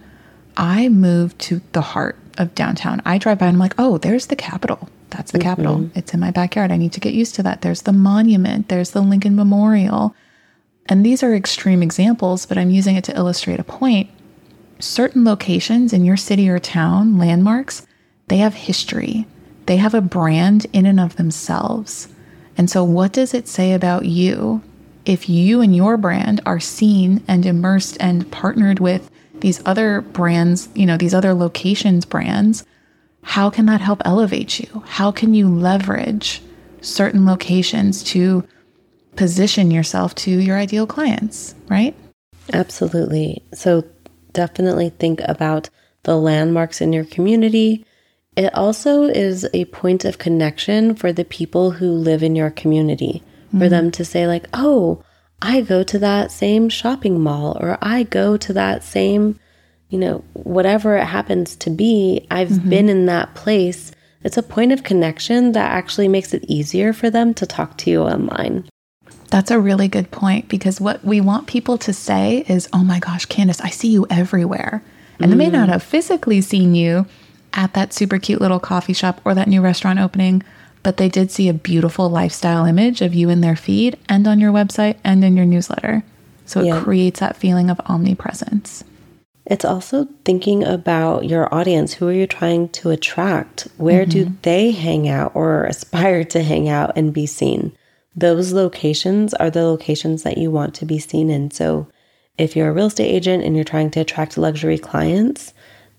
I 0.56 0.90
moved 0.90 1.40
to 1.40 1.62
the 1.72 1.82
heart 1.82 2.18
of 2.38 2.54
downtown. 2.56 3.02
I 3.06 3.18
drive 3.18 3.40
by 3.40 3.48
and 3.48 3.56
I'm 3.56 3.60
like, 3.60 3.76
oh, 3.78 3.98
there's 3.98 4.28
the 4.28 4.36
Capitol. 4.36 4.90
That's 5.10 5.32
the 5.32 5.40
mm-hmm. 5.40 5.48
Capitol. 5.48 5.90
It's 5.96 6.14
in 6.14 6.20
my 6.20 6.32
backyard. 6.32 6.72
I 6.72 6.78
need 6.78 6.94
to 6.94 7.00
get 7.00 7.14
used 7.14 7.36
to 7.36 7.44
that. 7.44 7.62
There's 7.62 7.84
the 7.84 7.94
monument, 7.94 8.68
there's 8.70 8.92
the 8.92 9.02
Lincoln 9.02 9.36
Memorial. 9.36 10.16
And 10.90 11.06
these 11.06 11.24
are 11.24 11.34
extreme 11.36 11.84
examples, 11.84 12.46
but 12.46 12.58
I'm 12.58 12.70
using 12.70 12.96
it 12.96 13.04
to 13.06 13.16
illustrate 13.16 13.60
a 13.60 13.64
point. 13.64 14.10
Certain 14.80 15.24
locations 15.24 15.92
in 15.92 16.06
your 16.06 16.18
city 16.18 16.50
or 16.50 16.60
town, 16.60 17.18
landmarks, 17.18 17.86
they 18.28 18.38
have 18.38 18.54
history. 18.54 19.26
They 19.68 19.78
have 19.78 19.94
a 19.94 20.02
brand 20.02 20.66
in 20.74 20.86
and 20.86 21.00
of 21.00 21.16
themselves. 21.16 22.10
And 22.58 22.70
so, 22.70 22.84
what 22.84 23.14
does 23.14 23.34
it 23.34 23.48
say 23.48 23.74
about 23.74 24.06
you 24.06 24.64
if 25.06 25.30
you 25.30 25.62
and 25.62 25.76
your 25.76 25.96
brand 25.96 26.42
are 26.46 26.60
seen 26.60 27.24
and 27.28 27.46
immersed 27.46 27.98
and 28.00 28.30
partnered 28.32 28.80
with 28.80 29.10
these 29.40 29.62
other 29.66 30.02
brands, 30.02 30.68
you 30.74 30.86
know, 30.86 30.98
these 30.98 31.14
other 31.14 31.34
locations 31.34 32.04
brands? 32.06 32.66
how 33.28 33.50
can 33.50 33.66
that 33.66 33.82
help 33.82 34.02
elevate 34.06 34.58
you? 34.58 34.84
How 34.86 35.12
can 35.12 35.34
you 35.34 35.50
leverage 35.50 36.42
certain 36.80 37.26
locations 37.26 38.02
to 38.06 38.48
position 39.18 39.70
yourself 39.70 40.16
to 40.16 40.32
your 40.32 40.58
ideal 40.58 40.88
clients, 40.88 41.54
right? 41.68 41.94
Absolutely. 42.54 43.44
So 43.54 43.84
definitely 44.32 44.92
think 44.92 45.20
about 45.26 45.70
the 46.04 46.16
landmarks 46.16 46.80
in 46.80 46.94
your 46.94 47.04
community. 47.04 47.86
It 48.38 48.54
also 48.56 49.04
is 49.04 49.46
a 49.54 49.66
point 49.66 50.06
of 50.06 50.20
connection 50.20 50.96
for 50.96 51.12
the 51.12 51.26
people 51.26 51.72
who 51.72 51.92
live 51.92 52.24
in 52.24 52.36
your 52.36 52.52
community, 52.52 53.24
mm-hmm. 53.48 53.60
for 53.60 53.68
them 53.68 53.92
to 53.92 54.06
say, 54.06 54.28
like, 54.28 54.46
oh, 54.54 55.04
I 55.42 55.62
go 55.62 55.84
to 55.84 56.00
that 56.00 56.32
same 56.32 56.70
shopping 56.70 57.20
mall, 57.20 57.58
or 57.60 57.78
I 57.82 58.04
go 58.04 58.38
to 58.38 58.54
that 58.54 58.84
same 58.84 59.40
you 59.90 59.98
know, 59.98 60.24
whatever 60.34 60.98
it 60.98 61.06
happens 61.06 61.56
to 61.58 61.70
be, 61.70 62.28
I've 62.30 62.50
mm-hmm. 62.50 62.70
been 62.70 62.90
in 62.90 63.06
that 63.06 63.36
place. 63.36 63.92
It's 64.24 64.38
a 64.38 64.44
point 64.44 64.72
of 64.72 64.84
connection 64.84 65.54
that 65.54 65.72
actually 65.72 66.08
makes 66.08 66.34
it 66.34 66.44
easier 66.48 66.92
for 66.92 67.10
them 67.10 67.34
to 67.36 67.46
talk 67.46 67.78
to 67.80 67.90
you 67.90 68.02
online. 68.02 68.68
That's 69.30 69.52
a 69.52 69.60
really 69.60 69.88
good 69.88 70.12
point 70.12 70.48
because 70.48 70.82
what 70.82 71.04
we 71.04 71.22
want 71.22 71.48
people 71.48 71.78
to 71.80 71.94
say 71.94 72.46
is, 72.48 72.68
oh 72.74 72.84
my 72.84 73.00
gosh, 73.00 73.28
Candice, 73.28 73.64
I 73.64 73.70
see 73.70 73.90
you 73.90 74.08
everywhere. 74.10 74.84
And 75.20 75.28
mm. 75.28 75.30
they 75.32 75.38
may 75.46 75.50
not 75.50 75.70
mm. 75.70 75.74
have 75.74 75.84
physically 75.84 76.42
seen 76.42 76.76
you 76.76 77.06
at 77.58 77.74
that 77.74 77.92
super 77.92 78.20
cute 78.20 78.40
little 78.40 78.60
coffee 78.60 78.94
shop 78.94 79.20
or 79.26 79.34
that 79.34 79.50
new 79.50 79.62
restaurant 79.62 80.00
opening, 80.00 80.44
but 80.84 80.96
they 80.96 81.10
did 81.10 81.32
see 81.32 81.50
a 81.50 81.54
beautiful 81.54 82.10
lifestyle 82.10 82.64
image 82.64 83.02
of 83.02 83.14
you 83.14 83.30
in 83.30 83.42
their 83.42 83.58
feed 83.58 83.98
and 84.08 84.26
on 84.28 84.40
your 84.40 84.54
website 84.54 84.98
and 85.04 85.26
in 85.26 85.36
your 85.36 85.46
newsletter. 85.46 86.04
So 86.46 86.62
it 86.62 86.68
yeah. 86.68 86.82
creates 86.82 87.20
that 87.20 87.36
feeling 87.36 87.70
of 87.70 87.82
omnipresence. 87.88 88.86
It's 89.46 89.66
also 89.66 90.08
thinking 90.24 90.64
about 90.64 91.26
your 91.26 91.54
audience. 91.54 91.94
Who 91.94 92.08
are 92.08 92.14
you 92.14 92.28
trying 92.28 92.70
to 92.70 92.92
attract? 92.92 93.68
Where 93.78 94.06
mm-hmm. 94.06 94.30
do 94.30 94.38
they 94.44 94.72
hang 94.72 95.08
out 95.08 95.32
or 95.36 95.64
aspire 95.66 96.24
to 96.26 96.44
hang 96.44 96.70
out 96.70 96.94
and 96.96 97.14
be 97.14 97.26
seen? 97.26 97.76
Those 98.16 98.52
locations 98.52 99.34
are 99.36 99.50
the 99.50 99.64
locations 99.64 100.24
that 100.24 100.38
you 100.38 100.52
want 100.52 100.74
to 100.76 100.86
be 100.86 101.00
seen 101.00 101.30
in. 101.30 101.52
So, 101.52 101.88
if 102.38 102.56
you're 102.56 102.70
a 102.70 102.74
real 102.74 102.88
estate 102.88 103.10
agent 103.10 103.44
and 103.44 103.56
you're 103.56 103.66
trying 103.66 103.90
to 103.92 104.00
attract 104.00 104.38
luxury 104.38 104.78
clients, 104.78 105.54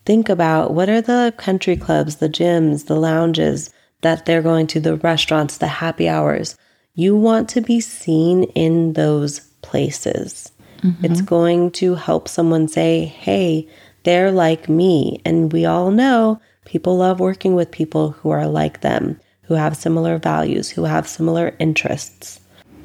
think 0.08 0.30
about 0.30 0.72
what 0.72 0.88
are 0.88 1.02
the 1.02 1.34
country 1.36 1.76
clubs, 1.76 2.16
the 2.16 2.30
gyms, 2.30 2.86
the 2.86 2.96
lounges 2.96 3.70
that 4.00 4.24
they're 4.24 4.40
going 4.40 4.66
to, 4.66 4.80
the 4.80 4.96
restaurants, 4.96 5.58
the 5.58 5.66
happy 5.66 6.08
hours. 6.08 6.56
You 6.94 7.14
want 7.14 7.50
to 7.50 7.60
be 7.60 7.78
seen 7.78 8.44
in 8.54 8.94
those 8.94 9.40
places. 9.60 10.50
Mm-hmm. 10.80 11.04
It's 11.04 11.20
going 11.20 11.72
to 11.72 11.94
help 11.94 12.26
someone 12.26 12.68
say, 12.68 13.04
hey, 13.04 13.68
they're 14.04 14.32
like 14.32 14.66
me. 14.66 15.20
And 15.26 15.52
we 15.52 15.66
all 15.66 15.90
know 15.90 16.40
people 16.64 16.96
love 16.96 17.20
working 17.20 17.54
with 17.54 17.70
people 17.70 18.12
who 18.12 18.30
are 18.30 18.48
like 18.48 18.80
them, 18.80 19.20
who 19.42 19.56
have 19.56 19.76
similar 19.76 20.16
values, 20.16 20.70
who 20.70 20.84
have 20.84 21.06
similar 21.06 21.54
interests. 21.58 22.40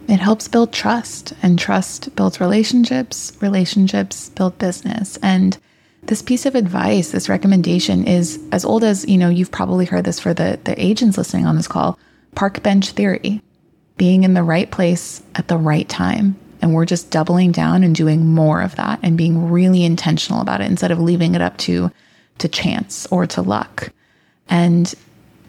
It 0.10 0.20
helps 0.20 0.50
build 0.50 0.74
trust, 0.74 1.32
and 1.42 1.58
trust 1.58 2.14
builds 2.18 2.42
relationships, 2.42 3.32
relationships 3.40 4.28
build 4.32 4.58
business. 4.58 5.18
And 5.24 5.58
this 6.08 6.22
piece 6.22 6.46
of 6.46 6.56
advice, 6.56 7.12
this 7.12 7.30
recommendation 7.30 8.06
is 8.06 8.40
as 8.52 8.66
old 8.66 8.84
as, 8.84 9.08
you 9.08 9.18
know, 9.18 9.30
you've 9.30 9.52
probably 9.52 9.86
heard 9.86 10.04
this 10.04 10.20
for 10.20 10.34
the, 10.34 10.60
the 10.64 10.80
agents 10.82 11.18
listening 11.18 11.46
on 11.46 11.56
this 11.56 11.68
call 11.68 11.98
park 12.36 12.62
bench 12.64 12.92
theory, 12.92 13.42
being 13.98 14.24
in 14.24 14.34
the 14.34 14.44
right 14.44 14.70
place 14.70 15.24
at 15.36 15.48
the 15.48 15.58
right 15.58 15.88
time 15.88 16.36
And 16.64 16.74
we're 16.74 16.86
just 16.86 17.12
doubling 17.12 17.52
down 17.52 17.84
and 17.84 17.94
doing 17.94 18.26
more 18.26 18.62
of 18.62 18.78
that 18.78 18.98
and 19.04 19.18
being 19.18 19.52
really 19.52 19.84
intentional 19.84 20.40
about 20.40 20.62
it 20.62 20.72
instead 20.72 20.92
of 20.92 21.00
leaving 21.00 21.36
it 21.36 21.42
up 21.42 21.58
to 21.58 21.92
to 22.38 22.48
chance 22.48 23.06
or 23.12 23.28
to 23.28 23.42
luck. 23.42 23.92
And 24.48 24.92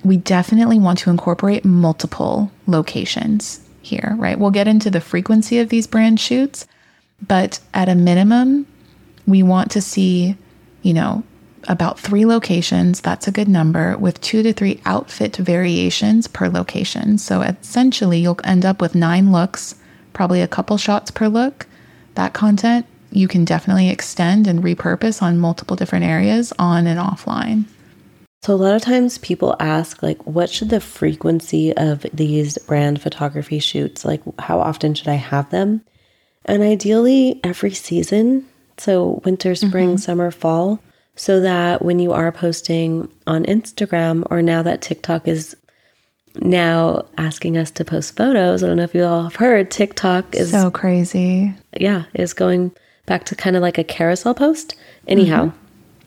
we 0.02 0.16
definitely 0.16 0.80
want 0.80 0.98
to 0.98 1.10
incorporate 1.10 1.64
multiple 1.64 2.50
locations 2.66 3.60
here, 3.80 4.16
right? 4.18 4.38
We'll 4.38 4.50
get 4.50 4.66
into 4.66 4.90
the 4.90 5.00
frequency 5.00 5.60
of 5.60 5.68
these 5.68 5.86
brand 5.86 6.18
shoots, 6.18 6.66
but 7.26 7.60
at 7.72 7.88
a 7.88 7.94
minimum, 7.94 8.66
we 9.24 9.42
want 9.44 9.70
to 9.70 9.80
see, 9.80 10.36
you 10.84 10.94
know, 10.94 11.24
about 11.66 11.98
three 11.98 12.26
locations. 12.26 13.00
That's 13.00 13.26
a 13.26 13.32
good 13.32 13.48
number 13.48 13.96
with 13.96 14.20
two 14.20 14.42
to 14.42 14.52
three 14.52 14.80
outfit 14.84 15.36
variations 15.36 16.28
per 16.28 16.48
location. 16.48 17.18
So 17.18 17.40
essentially, 17.40 18.20
you'll 18.20 18.38
end 18.44 18.64
up 18.64 18.80
with 18.80 18.94
nine 18.94 19.32
looks, 19.32 19.74
probably 20.12 20.42
a 20.42 20.48
couple 20.48 20.76
shots 20.76 21.10
per 21.10 21.26
look. 21.26 21.66
That 22.14 22.34
content 22.34 22.86
you 23.10 23.28
can 23.28 23.44
definitely 23.44 23.88
extend 23.88 24.46
and 24.46 24.62
repurpose 24.62 25.22
on 25.22 25.38
multiple 25.38 25.76
different 25.76 26.04
areas 26.04 26.52
on 26.58 26.86
and 26.86 26.98
offline. 26.98 27.64
So 28.42 28.52
a 28.52 28.56
lot 28.56 28.74
of 28.74 28.82
times 28.82 29.16
people 29.18 29.56
ask 29.58 30.02
like 30.02 30.22
what 30.26 30.50
should 30.50 30.68
the 30.68 30.80
frequency 30.80 31.74
of 31.76 32.04
these 32.12 32.58
brand 32.58 33.00
photography 33.00 33.58
shoots 33.58 34.04
like 34.04 34.20
how 34.38 34.60
often 34.60 34.94
should 34.94 35.08
I 35.08 35.14
have 35.14 35.48
them? 35.50 35.82
And 36.44 36.62
ideally 36.62 37.40
every 37.42 37.72
season, 37.72 38.46
so 38.78 39.20
winter, 39.24 39.54
spring, 39.54 39.90
mm-hmm. 39.90 39.96
summer, 39.96 40.30
fall, 40.30 40.80
so 41.16 41.40
that 41.40 41.84
when 41.84 41.98
you 41.98 42.12
are 42.12 42.32
posting 42.32 43.08
on 43.26 43.44
Instagram 43.44 44.26
or 44.30 44.42
now 44.42 44.62
that 44.62 44.82
TikTok 44.82 45.28
is 45.28 45.56
now 46.36 47.06
asking 47.16 47.56
us 47.56 47.70
to 47.72 47.84
post 47.84 48.16
photos, 48.16 48.62
I 48.62 48.66
don't 48.66 48.76
know 48.76 48.82
if 48.82 48.94
you 48.94 49.04
all 49.04 49.24
have 49.24 49.36
heard 49.36 49.70
TikTok 49.70 50.34
is 50.34 50.50
so 50.50 50.70
crazy. 50.70 51.54
Yeah, 51.78 52.04
is 52.14 52.32
going 52.32 52.72
back 53.06 53.24
to 53.26 53.36
kind 53.36 53.56
of 53.56 53.62
like 53.62 53.78
a 53.78 53.84
carousel 53.84 54.34
post. 54.34 54.74
Anyhow, 55.06 55.52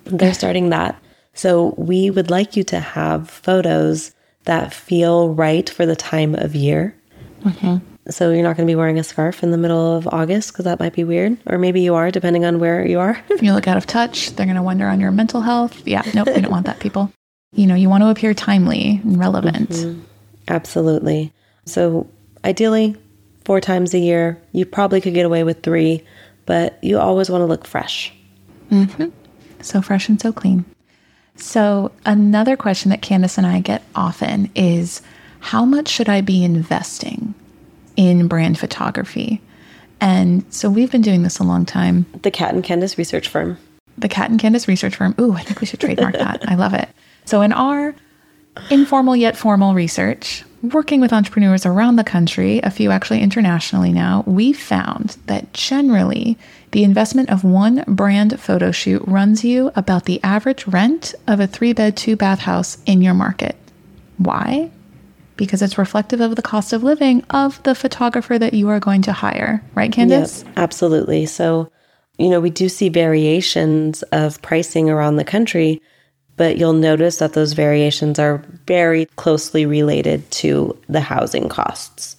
mm-hmm. 0.05 0.17
they're 0.17 0.33
starting 0.33 0.69
that. 0.69 1.01
So 1.33 1.75
we 1.77 2.09
would 2.09 2.31
like 2.31 2.57
you 2.57 2.63
to 2.65 2.79
have 2.79 3.29
photos 3.29 4.11
that 4.45 4.73
feel 4.73 5.33
right 5.33 5.69
for 5.69 5.85
the 5.85 5.95
time 5.95 6.35
of 6.35 6.55
year. 6.55 6.95
Mm-hmm. 7.43 7.77
So 8.09 8.31
you're 8.31 8.43
not 8.43 8.55
going 8.55 8.65
to 8.65 8.71
be 8.71 8.75
wearing 8.75 8.99
a 8.99 9.03
scarf 9.03 9.43
in 9.43 9.51
the 9.51 9.57
middle 9.57 9.97
of 9.97 10.07
August 10.07 10.53
because 10.53 10.65
that 10.65 10.79
might 10.79 10.93
be 10.93 11.03
weird. 11.03 11.37
Or 11.45 11.57
maybe 11.57 11.81
you 11.81 11.95
are, 11.95 12.09
depending 12.09 12.45
on 12.45 12.59
where 12.59 12.85
you 12.85 12.99
are. 12.99 13.21
if 13.29 13.41
you 13.41 13.53
look 13.53 13.67
out 13.67 13.77
of 13.77 13.85
touch, 13.85 14.29
they're 14.31 14.45
going 14.45 14.55
to 14.55 14.63
wonder 14.63 14.87
on 14.87 14.99
your 14.99 15.11
mental 15.11 15.41
health. 15.41 15.85
Yeah, 15.85 16.03
nope, 16.13 16.27
we 16.27 16.41
don't 16.41 16.51
want 16.51 16.67
that, 16.67 16.79
people. 16.79 17.11
You 17.53 17.67
know, 17.67 17.75
you 17.75 17.89
want 17.89 18.03
to 18.03 18.09
appear 18.09 18.33
timely 18.33 19.01
and 19.03 19.19
relevant. 19.19 19.69
Mm-hmm. 19.69 20.01
Absolutely. 20.47 21.33
So 21.65 22.07
ideally, 22.45 22.95
four 23.47 23.61
times 23.61 23.93
a 23.93 23.99
year. 23.99 24.41
You 24.51 24.65
probably 24.65 24.99
could 24.99 25.13
get 25.13 25.25
away 25.25 25.43
with 25.45 25.63
three, 25.63 26.05
but 26.45 26.77
you 26.83 26.99
always 26.99 27.29
want 27.29 27.41
to 27.41 27.45
look 27.45 27.65
fresh. 27.65 28.13
Mm-hmm. 28.69 29.07
So 29.61 29.81
fresh 29.81 30.09
and 30.09 30.19
so 30.19 30.33
clean. 30.33 30.65
So, 31.37 31.91
another 32.05 32.57
question 32.57 32.89
that 32.89 33.01
Candice 33.01 33.37
and 33.37 33.45
I 33.45 33.59
get 33.61 33.83
often 33.95 34.49
is 34.55 35.01
how 35.39 35.65
much 35.65 35.87
should 35.87 36.09
I 36.09 36.21
be 36.21 36.43
investing 36.43 37.35
in 37.97 38.29
brand 38.29 38.57
photography? 38.57 39.41
And 39.99 40.45
so, 40.53 40.69
we've 40.69 40.91
been 40.91 41.01
doing 41.01 41.23
this 41.23 41.39
a 41.39 41.43
long 41.43 41.65
time. 41.65 42.05
The 42.21 42.31
Kat 42.31 42.53
and 42.53 42.63
Candice 42.63 42.97
research 42.97 43.27
firm. 43.27 43.57
The 43.97 44.07
Kat 44.07 44.29
and 44.29 44.39
Candice 44.39 44.67
research 44.67 44.95
firm. 44.95 45.15
Ooh, 45.19 45.33
I 45.33 45.41
think 45.41 45.59
we 45.59 45.67
should 45.67 45.79
trademark 45.79 46.13
that. 46.13 46.47
I 46.47 46.55
love 46.55 46.73
it. 46.73 46.87
So, 47.25 47.41
in 47.41 47.51
our 47.51 47.95
informal 48.69 49.15
yet 49.15 49.35
formal 49.35 49.73
research, 49.73 50.43
working 50.61 51.01
with 51.01 51.13
entrepreneurs 51.13 51.65
around 51.65 51.95
the 51.95 52.03
country, 52.03 52.59
a 52.59 52.71
few 52.71 52.91
actually 52.91 53.21
internationally 53.21 53.91
now, 53.91 54.23
we 54.25 54.53
found 54.53 55.17
that 55.25 55.53
generally 55.53 56.37
the 56.71 56.83
investment 56.83 57.29
of 57.29 57.43
one 57.43 57.83
brand 57.87 58.39
photo 58.39 58.71
shoot 58.71 59.01
runs 59.07 59.43
you 59.43 59.71
about 59.75 60.05
the 60.05 60.21
average 60.23 60.67
rent 60.67 61.15
of 61.27 61.39
a 61.39 61.47
three 61.47 61.73
bed, 61.73 61.95
two 61.95 62.15
bath 62.15 62.39
house 62.39 62.77
in 62.85 63.01
your 63.01 63.13
market. 63.13 63.55
Why? 64.17 64.71
Because 65.37 65.61
it's 65.61 65.77
reflective 65.77 66.19
of 66.19 66.35
the 66.35 66.41
cost 66.41 66.73
of 66.73 66.83
living 66.83 67.23
of 67.29 67.61
the 67.63 67.75
photographer 67.75 68.37
that 68.37 68.53
you 68.53 68.69
are 68.69 68.79
going 68.79 69.03
to 69.03 69.13
hire, 69.13 69.63
right, 69.75 69.91
Candice? 69.91 70.09
Yes, 70.09 70.45
absolutely. 70.57 71.25
So, 71.27 71.71
you 72.17 72.29
know, 72.29 72.41
we 72.41 72.49
do 72.49 72.67
see 72.67 72.89
variations 72.89 74.03
of 74.11 74.41
pricing 74.41 74.89
around 74.89 75.15
the 75.15 75.23
country 75.23 75.81
but 76.37 76.57
you'll 76.57 76.73
notice 76.73 77.17
that 77.17 77.33
those 77.33 77.53
variations 77.53 78.19
are 78.19 78.43
very 78.67 79.05
closely 79.17 79.65
related 79.65 80.29
to 80.31 80.77
the 80.87 81.01
housing 81.01 81.49
costs. 81.49 82.15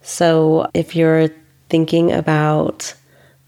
So 0.00 0.68
if 0.74 0.96
you're 0.96 1.28
thinking 1.68 2.10
about 2.10 2.94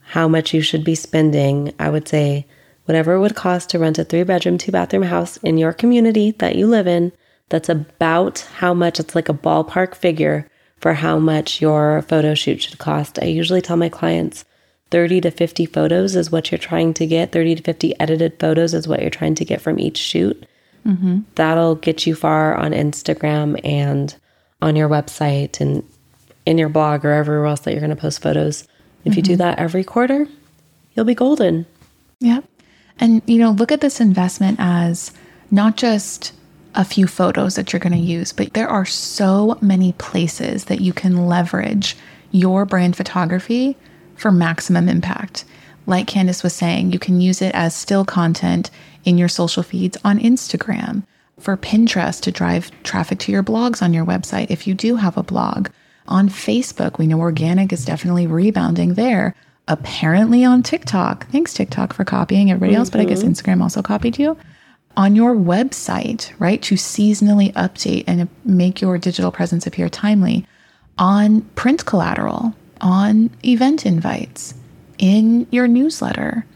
how 0.03 0.29
much 0.29 0.55
you 0.55 0.61
should 0.61 0.85
be 0.85 0.95
spending, 0.95 1.75
I 1.81 1.89
would 1.89 2.07
say 2.07 2.47
whatever 2.85 3.15
it 3.15 3.21
would 3.21 3.35
cost 3.35 3.71
to 3.71 3.79
rent 3.79 3.99
a 3.99 4.05
three 4.05 4.23
bedroom, 4.23 4.59
two 4.59 4.71
bathroom 4.71 5.03
house 5.03 5.39
in 5.39 5.57
your 5.57 5.73
community 5.73 6.33
that 6.33 6.55
you 6.55 6.67
live 6.67 6.87
in, 6.87 7.11
that's 7.49 7.69
about 7.69 8.41
how 8.57 8.75
much 8.75 8.99
it's 8.99 9.15
like 9.15 9.29
a 9.29 9.35
ballpark 9.35 9.95
figure 9.95 10.49
for 10.79 10.95
how 10.95 11.19
much 11.19 11.61
your 11.61 12.03
photo 12.03 12.35
shoot 12.35 12.63
should 12.63 12.79
cost. 12.79 13.19
I 13.21 13.27
usually 13.27 13.61
tell 13.61 13.77
my 13.77 13.89
clients 13.89 14.45
30 14.91 15.23
to 15.23 15.31
50 15.31 15.67
photos 15.67 16.15
is 16.15 16.31
what 16.31 16.51
you're 16.51 16.59
trying 16.59 16.95
to 16.95 17.07
get. 17.07 17.33
30 17.33 17.57
to 17.57 17.63
50 17.63 18.01
edited 18.01 18.39
photos 18.39 18.75
is 18.75 18.87
what 18.87 19.01
you're 19.01 19.11
trying 19.11 19.35
to 19.37 19.45
get 19.45 19.61
from 19.61 19.79
each 19.79 19.99
shoot. 19.99 20.47
Mm-hmm. 20.87 21.21
That'll 21.35 21.77
get 21.77 22.07
you 22.07 22.15
far 22.15 22.55
on 22.55 22.73
Instagram 22.73 23.59
and 23.65 24.15
on 24.61 24.77
your 24.77 24.89
website 24.89 25.61
and 25.61 25.83
in 26.47 26.59
your 26.59 26.69
blog 26.69 27.05
or 27.05 27.13
everywhere 27.13 27.47
else 27.47 27.61
that 27.61 27.73
you're 27.73 27.81
going 27.81 27.91
to 27.91 27.97
post 27.97 28.23
photos. 28.23 28.63
If 29.05 29.13
mm-hmm. 29.13 29.13
you 29.17 29.23
do 29.23 29.33
mm-hmm. 29.33 29.39
that 29.39 29.59
every 29.59 29.85
quarter, 29.85 30.29
you'll 30.95 31.07
be 31.07 31.15
golden. 31.15 31.67
Yeah. 32.21 32.41
And, 33.01 33.23
you 33.27 33.39
know, 33.39 33.51
look 33.51 33.73
at 33.73 33.81
this 33.81 34.01
investment 34.01 34.59
as 34.61 35.13
not 35.51 35.77
just 35.77 36.33
a 36.75 36.85
few 36.85 37.07
photos 37.07 37.55
that 37.55 37.73
you're 37.73 37.81
going 37.81 37.93
to 37.93 37.99
use, 37.99 38.33
but 38.33 38.53
there 38.55 38.69
are 38.69 38.85
so 38.85 39.59
many 39.61 39.93
places 39.93 40.65
that 40.67 40.81
you 40.81 40.93
can 40.93 41.27
leverage 41.27 41.97
your 42.31 42.65
brand 42.65 42.97
photography 42.97 43.77
for 44.17 44.33
maximum 44.33 44.89
impact. 44.89 45.45
Like 45.87 46.07
Candice 46.07 46.43
was 46.43 46.55
saying, 46.55 46.93
you 46.93 46.99
can 46.99 47.21
use 47.21 47.43
it 47.43 47.55
as 47.55 47.77
still 47.77 48.05
content 48.05 48.71
in 49.05 49.19
your 49.19 49.29
social 49.29 49.63
feeds 49.63 49.97
on 50.05 50.19
Instagram, 50.19 51.03
for 51.39 51.57
Pinterest 51.57 52.21
to 52.23 52.33
drive 52.33 52.71
traffic 52.85 53.19
to 53.21 53.33
your 53.33 53.43
blogs 53.43 53.83
on 53.83 53.93
your 53.93 54.07
website 54.07 54.51
if 54.51 54.67
you 54.67 54.75
do 54.75 54.97
have 54.97 55.17
a 55.17 55.23
blog. 55.23 55.69
On 56.07 56.29
Facebook, 56.29 56.99
we 56.99 57.07
know 57.07 57.21
organic 57.21 57.73
is 57.73 57.85
definitely 57.85 58.27
rebounding 58.27 58.95
there. 58.95 59.35
Apparently 59.67 60.45
on 60.45 60.63
TikTok. 60.63 61.27
Thanks, 61.29 61.55
TikTok, 61.55 61.93
for 61.93 62.05
copying 62.05 62.51
everybody 62.51 62.73
mm-hmm. 62.73 62.81
else, 62.81 62.91
but 62.91 63.01
I 63.01 63.05
guess 63.05 63.23
mm-hmm. 63.23 63.31
Instagram 63.31 63.63
also 63.63 63.83
copied 63.83 64.19
you. 64.19 64.37
On 64.97 65.17
your 65.17 65.35
website, 65.35 66.33
right, 66.39 66.63
to 66.63 66.77
seasonally 66.77 67.53
update 67.55 68.05
and 68.07 68.29
make 68.45 68.81
your 68.81 68.97
digital 68.99 69.33
presence 69.33 69.67
appear 69.67 69.89
timely. 69.89 70.47
On 70.99 71.41
print 71.57 71.85
collateral, 71.85 72.55
on 72.81 73.31
event 73.45 73.85
invites, 73.85 74.55
in 74.99 75.49
your 75.51 75.67
newsletter, 75.67 76.47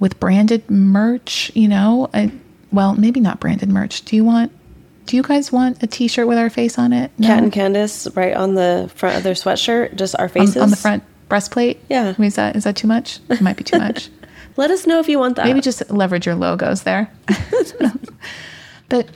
with 0.00 0.18
branded 0.18 0.68
merch, 0.68 1.52
you 1.54 1.68
know, 1.68 2.10
uh, 2.12 2.26
well, 2.72 2.94
maybe 2.94 3.20
not 3.20 3.38
branded 3.38 3.68
merch. 3.68 4.02
Do 4.02 4.16
you 4.16 4.24
want 4.24 4.50
do 5.06 5.16
you 5.16 5.22
guys 5.22 5.52
want 5.52 5.82
a 5.82 5.86
t-shirt 5.86 6.26
with 6.26 6.38
our 6.38 6.48
face 6.48 6.78
on 6.78 6.92
it? 6.92 7.10
No? 7.18 7.28
Kat 7.28 7.42
and 7.42 7.52
Candice 7.52 8.14
right 8.16 8.34
on 8.34 8.54
the 8.54 8.90
front 8.94 9.16
of 9.16 9.22
their 9.22 9.34
sweatshirt, 9.34 9.96
just 9.96 10.16
our 10.18 10.28
faces 10.28 10.56
on, 10.56 10.64
on 10.64 10.70
the 10.70 10.76
front 10.76 11.04
breastplate. 11.28 11.78
Yeah, 11.88 12.14
I 12.16 12.20
mean, 12.20 12.28
is 12.28 12.36
that 12.36 12.56
is 12.56 12.64
that 12.64 12.76
too 12.76 12.88
much? 12.88 13.20
It 13.28 13.40
might 13.40 13.56
be 13.56 13.64
too 13.64 13.78
much. 13.78 14.10
Let 14.56 14.70
us 14.70 14.86
know 14.86 15.00
if 15.00 15.08
you 15.08 15.18
want 15.18 15.36
that. 15.36 15.46
Maybe 15.46 15.60
just 15.60 15.90
leverage 15.90 16.26
your 16.26 16.34
logos 16.34 16.82
there. 16.82 17.10
but 18.88 19.08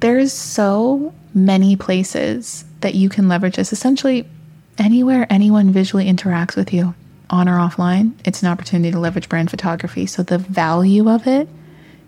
there's 0.00 0.32
so 0.32 1.12
many 1.34 1.76
places 1.76 2.64
that 2.80 2.94
you 2.94 3.08
can 3.08 3.28
leverage 3.28 3.56
this. 3.56 3.72
Essentially, 3.72 4.28
anywhere 4.78 5.26
anyone 5.30 5.72
visually 5.72 6.06
interacts 6.06 6.56
with 6.56 6.72
you, 6.72 6.94
on 7.30 7.48
or 7.48 7.56
offline, 7.56 8.12
it's 8.24 8.42
an 8.42 8.48
opportunity 8.48 8.90
to 8.90 8.98
leverage 8.98 9.28
brand 9.28 9.50
photography. 9.50 10.06
So 10.06 10.22
the 10.22 10.38
value 10.38 11.08
of 11.10 11.26
it 11.26 11.48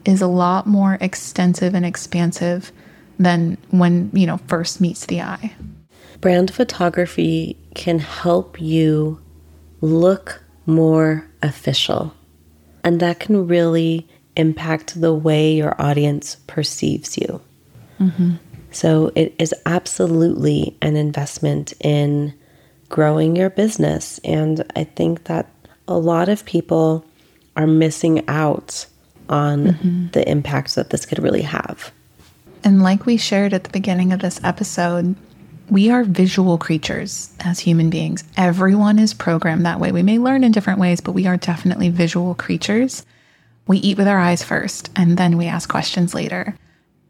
is 0.05 0.23
a 0.23 0.27
lot 0.27 0.67
more 0.67 0.99
extensive 1.01 1.75
and 1.75 1.85
expansive 1.85 2.71
than 3.19 3.59
when, 3.71 4.11
you 4.13 4.27
know, 4.27 4.39
first 4.47 4.81
meets 4.81 5.07
the 5.07 5.23
eye. 5.23 5.55
Brand 6.21 6.53
photography 6.53 7.59
can 7.75 7.99
help 7.99 8.61
you 8.61 9.21
look 9.81 10.43
more 10.67 11.29
official. 11.43 12.15
And 12.87 13.01
that 13.01 13.19
can 13.19 13.49
really 13.49 14.07
impact 14.37 15.01
the 15.01 15.13
way 15.13 15.53
your 15.53 15.75
audience 15.83 16.37
perceives 16.47 17.19
you. 17.19 17.41
Mm-hmm. 17.99 18.35
So 18.71 19.11
it 19.17 19.35
is 19.41 19.53
absolutely 19.67 20.77
an 20.81 20.97
investment 20.97 21.73
in 21.81 22.33
growing 22.89 23.35
your 23.35 23.51
business. 23.51 24.21
And 24.23 24.65
I 24.77 24.85
think 24.85 25.25
that 25.25 25.51
a 25.89 25.99
lot 25.99 26.29
of 26.29 26.45
people 26.45 27.05
are 27.57 27.67
missing 27.67 28.23
out 28.29 28.87
on 29.29 29.65
mm-hmm. 29.65 30.07
the 30.13 30.29
impact 30.31 30.77
that 30.77 30.91
this 30.91 31.07
could 31.07 31.19
really 31.19 31.43
have. 31.43 31.91
And 32.63 32.85
like 32.85 33.05
we 33.05 33.17
shared 33.17 33.53
at 33.53 33.65
the 33.65 33.71
beginning 33.71 34.13
of 34.13 34.21
this 34.21 34.39
episode, 34.45 35.17
we 35.69 35.91
are 35.91 36.05
visual 36.05 36.59
creatures 36.59 37.31
as 37.41 37.59
human 37.59 37.91
beings. 37.91 38.23
Everyone 38.37 38.99
is 38.99 39.15
programmed 39.15 39.67
that 39.67 39.81
way. 39.81 39.91
We 39.91 40.03
may 40.03 40.19
learn 40.19 40.45
in 40.45 40.53
different 40.53 40.79
ways, 40.79 41.01
but 41.01 41.13
we 41.13 41.27
are 41.27 41.37
definitely 41.37 41.89
visual 41.89 42.35
creatures. 42.35 43.05
We 43.67 43.79
eat 43.79 43.99
with 43.99 44.07
our 44.07 44.19
eyes 44.19 44.45
first, 44.45 44.91
and 44.95 45.17
then 45.17 45.37
we 45.37 45.47
ask 45.47 45.69
questions 45.69 46.15
later. 46.15 46.57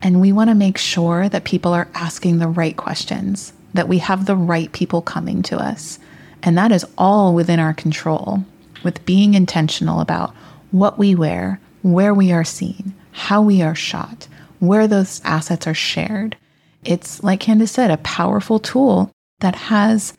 And 0.01 0.21
we 0.21 0.33
want 0.33 0.49
to 0.49 0.55
make 0.55 0.79
sure 0.79 1.29
that 1.29 1.45
people 1.45 1.75
are 1.75 1.89
asking 1.95 2.39
the 2.39 2.49
right 2.49 2.77
questions, 2.77 3.53
that 3.75 3.89
we 3.89 3.99
have 3.99 4.25
the 4.25 4.37
right 4.37 4.73
people 4.73 5.03
coming 5.03 5.43
to 5.45 5.59
us. 5.59 5.99
And 6.43 6.57
that 6.57 6.73
is 6.73 6.87
all 6.97 7.35
within 7.35 7.61
our 7.61 7.75
control, 7.75 8.45
with 8.83 9.05
being 9.05 9.35
intentional 9.35 10.01
about 10.01 10.35
what 10.71 10.99
we 10.99 11.15
wear, 11.15 11.61
where 11.83 12.15
we 12.15 12.33
are 12.33 12.45
seen, 12.45 12.95
how 13.13 13.43
we 13.43 13.61
are 13.61 13.75
shot, 13.75 14.29
where 14.61 14.89
those 14.89 15.21
assets 15.25 15.67
are 15.67 15.75
shared. 15.75 16.37
It's, 16.87 17.23
like 17.23 17.41
Candice 17.41 17.71
said, 17.71 17.91
a 17.91 17.97
powerful 17.99 18.59
tool 18.59 19.11
that 19.41 19.57
has 19.57 20.15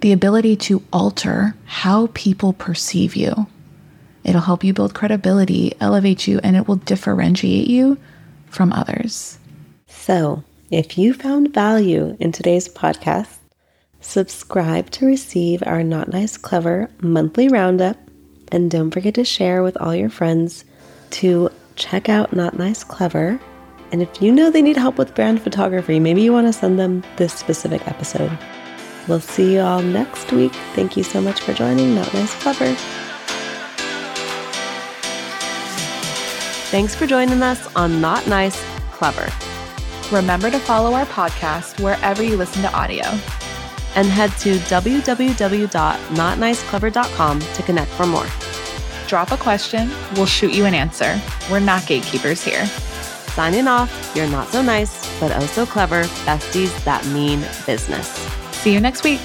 the 0.00 0.12
ability 0.12 0.56
to 0.56 0.82
alter 0.92 1.54
how 1.64 2.08
people 2.14 2.52
perceive 2.52 3.16
you. 3.16 3.46
It'll 4.24 4.40
help 4.40 4.62
you 4.62 4.72
build 4.72 4.94
credibility, 4.94 5.74
elevate 5.80 6.28
you, 6.28 6.38
and 6.42 6.56
it 6.56 6.68
will 6.68 6.76
differentiate 6.76 7.66
you 7.66 7.98
from 8.46 8.72
others. 8.72 9.38
So, 9.88 10.44
if 10.70 10.96
you 10.96 11.12
found 11.12 11.52
value 11.52 12.16
in 12.20 12.30
today's 12.30 12.68
podcast, 12.68 13.36
subscribe 14.00 14.90
to 14.90 15.06
receive 15.06 15.62
our 15.66 15.82
Not 15.82 16.08
Nice 16.08 16.36
Clever 16.36 16.88
monthly 17.00 17.48
roundup, 17.48 17.96
and 18.52 18.70
don't 18.70 18.90
forget 18.92 19.14
to 19.14 19.24
share 19.24 19.62
with 19.62 19.76
all 19.76 19.94
your 19.94 20.10
friends 20.10 20.64
to 21.10 21.50
check 21.74 22.08
out 22.08 22.32
Not 22.32 22.56
Nice 22.56 22.84
Clever. 22.84 23.40
And 23.92 24.02
if 24.02 24.22
you 24.22 24.32
know 24.32 24.50
they 24.50 24.62
need 24.62 24.78
help 24.78 24.96
with 24.96 25.14
brand 25.14 25.42
photography, 25.42 26.00
maybe 26.00 26.22
you 26.22 26.32
want 26.32 26.46
to 26.46 26.52
send 26.52 26.78
them 26.78 27.04
this 27.16 27.34
specific 27.34 27.86
episode. 27.86 28.30
We'll 29.06 29.20
see 29.20 29.52
you 29.54 29.60
all 29.60 29.82
next 29.82 30.32
week. 30.32 30.54
Thank 30.74 30.96
you 30.96 31.04
so 31.04 31.20
much 31.20 31.42
for 31.42 31.52
joining 31.52 31.94
Not 31.94 32.14
Nice 32.14 32.34
Clever. 32.42 32.74
Thanks 36.70 36.94
for 36.94 37.06
joining 37.06 37.42
us 37.42 37.66
on 37.76 38.00
Not 38.00 38.26
Nice 38.26 38.58
Clever. 38.92 39.30
Remember 40.10 40.50
to 40.50 40.58
follow 40.58 40.94
our 40.94 41.04
podcast 41.06 41.78
wherever 41.82 42.22
you 42.22 42.38
listen 42.38 42.62
to 42.62 42.72
audio. 42.72 43.04
And 43.94 44.08
head 44.08 44.30
to 44.38 44.54
www.notniceclever.com 44.54 47.40
to 47.40 47.62
connect 47.62 47.90
for 47.90 48.06
more. 48.06 48.26
Drop 49.06 49.32
a 49.32 49.36
question, 49.36 49.90
we'll 50.14 50.24
shoot 50.24 50.54
you 50.54 50.64
an 50.64 50.72
answer. 50.72 51.20
We're 51.50 51.60
not 51.60 51.86
gatekeepers 51.86 52.42
here. 52.42 52.66
Signing 53.34 53.66
off, 53.66 54.12
you're 54.14 54.28
not 54.28 54.48
so 54.48 54.60
nice, 54.60 55.18
but 55.18 55.32
oh 55.34 55.46
so 55.46 55.64
clever 55.64 56.02
besties 56.26 56.84
that 56.84 57.04
mean 57.06 57.40
business. 57.66 58.08
See 58.52 58.74
you 58.74 58.80
next 58.80 59.04
week. 59.04 59.20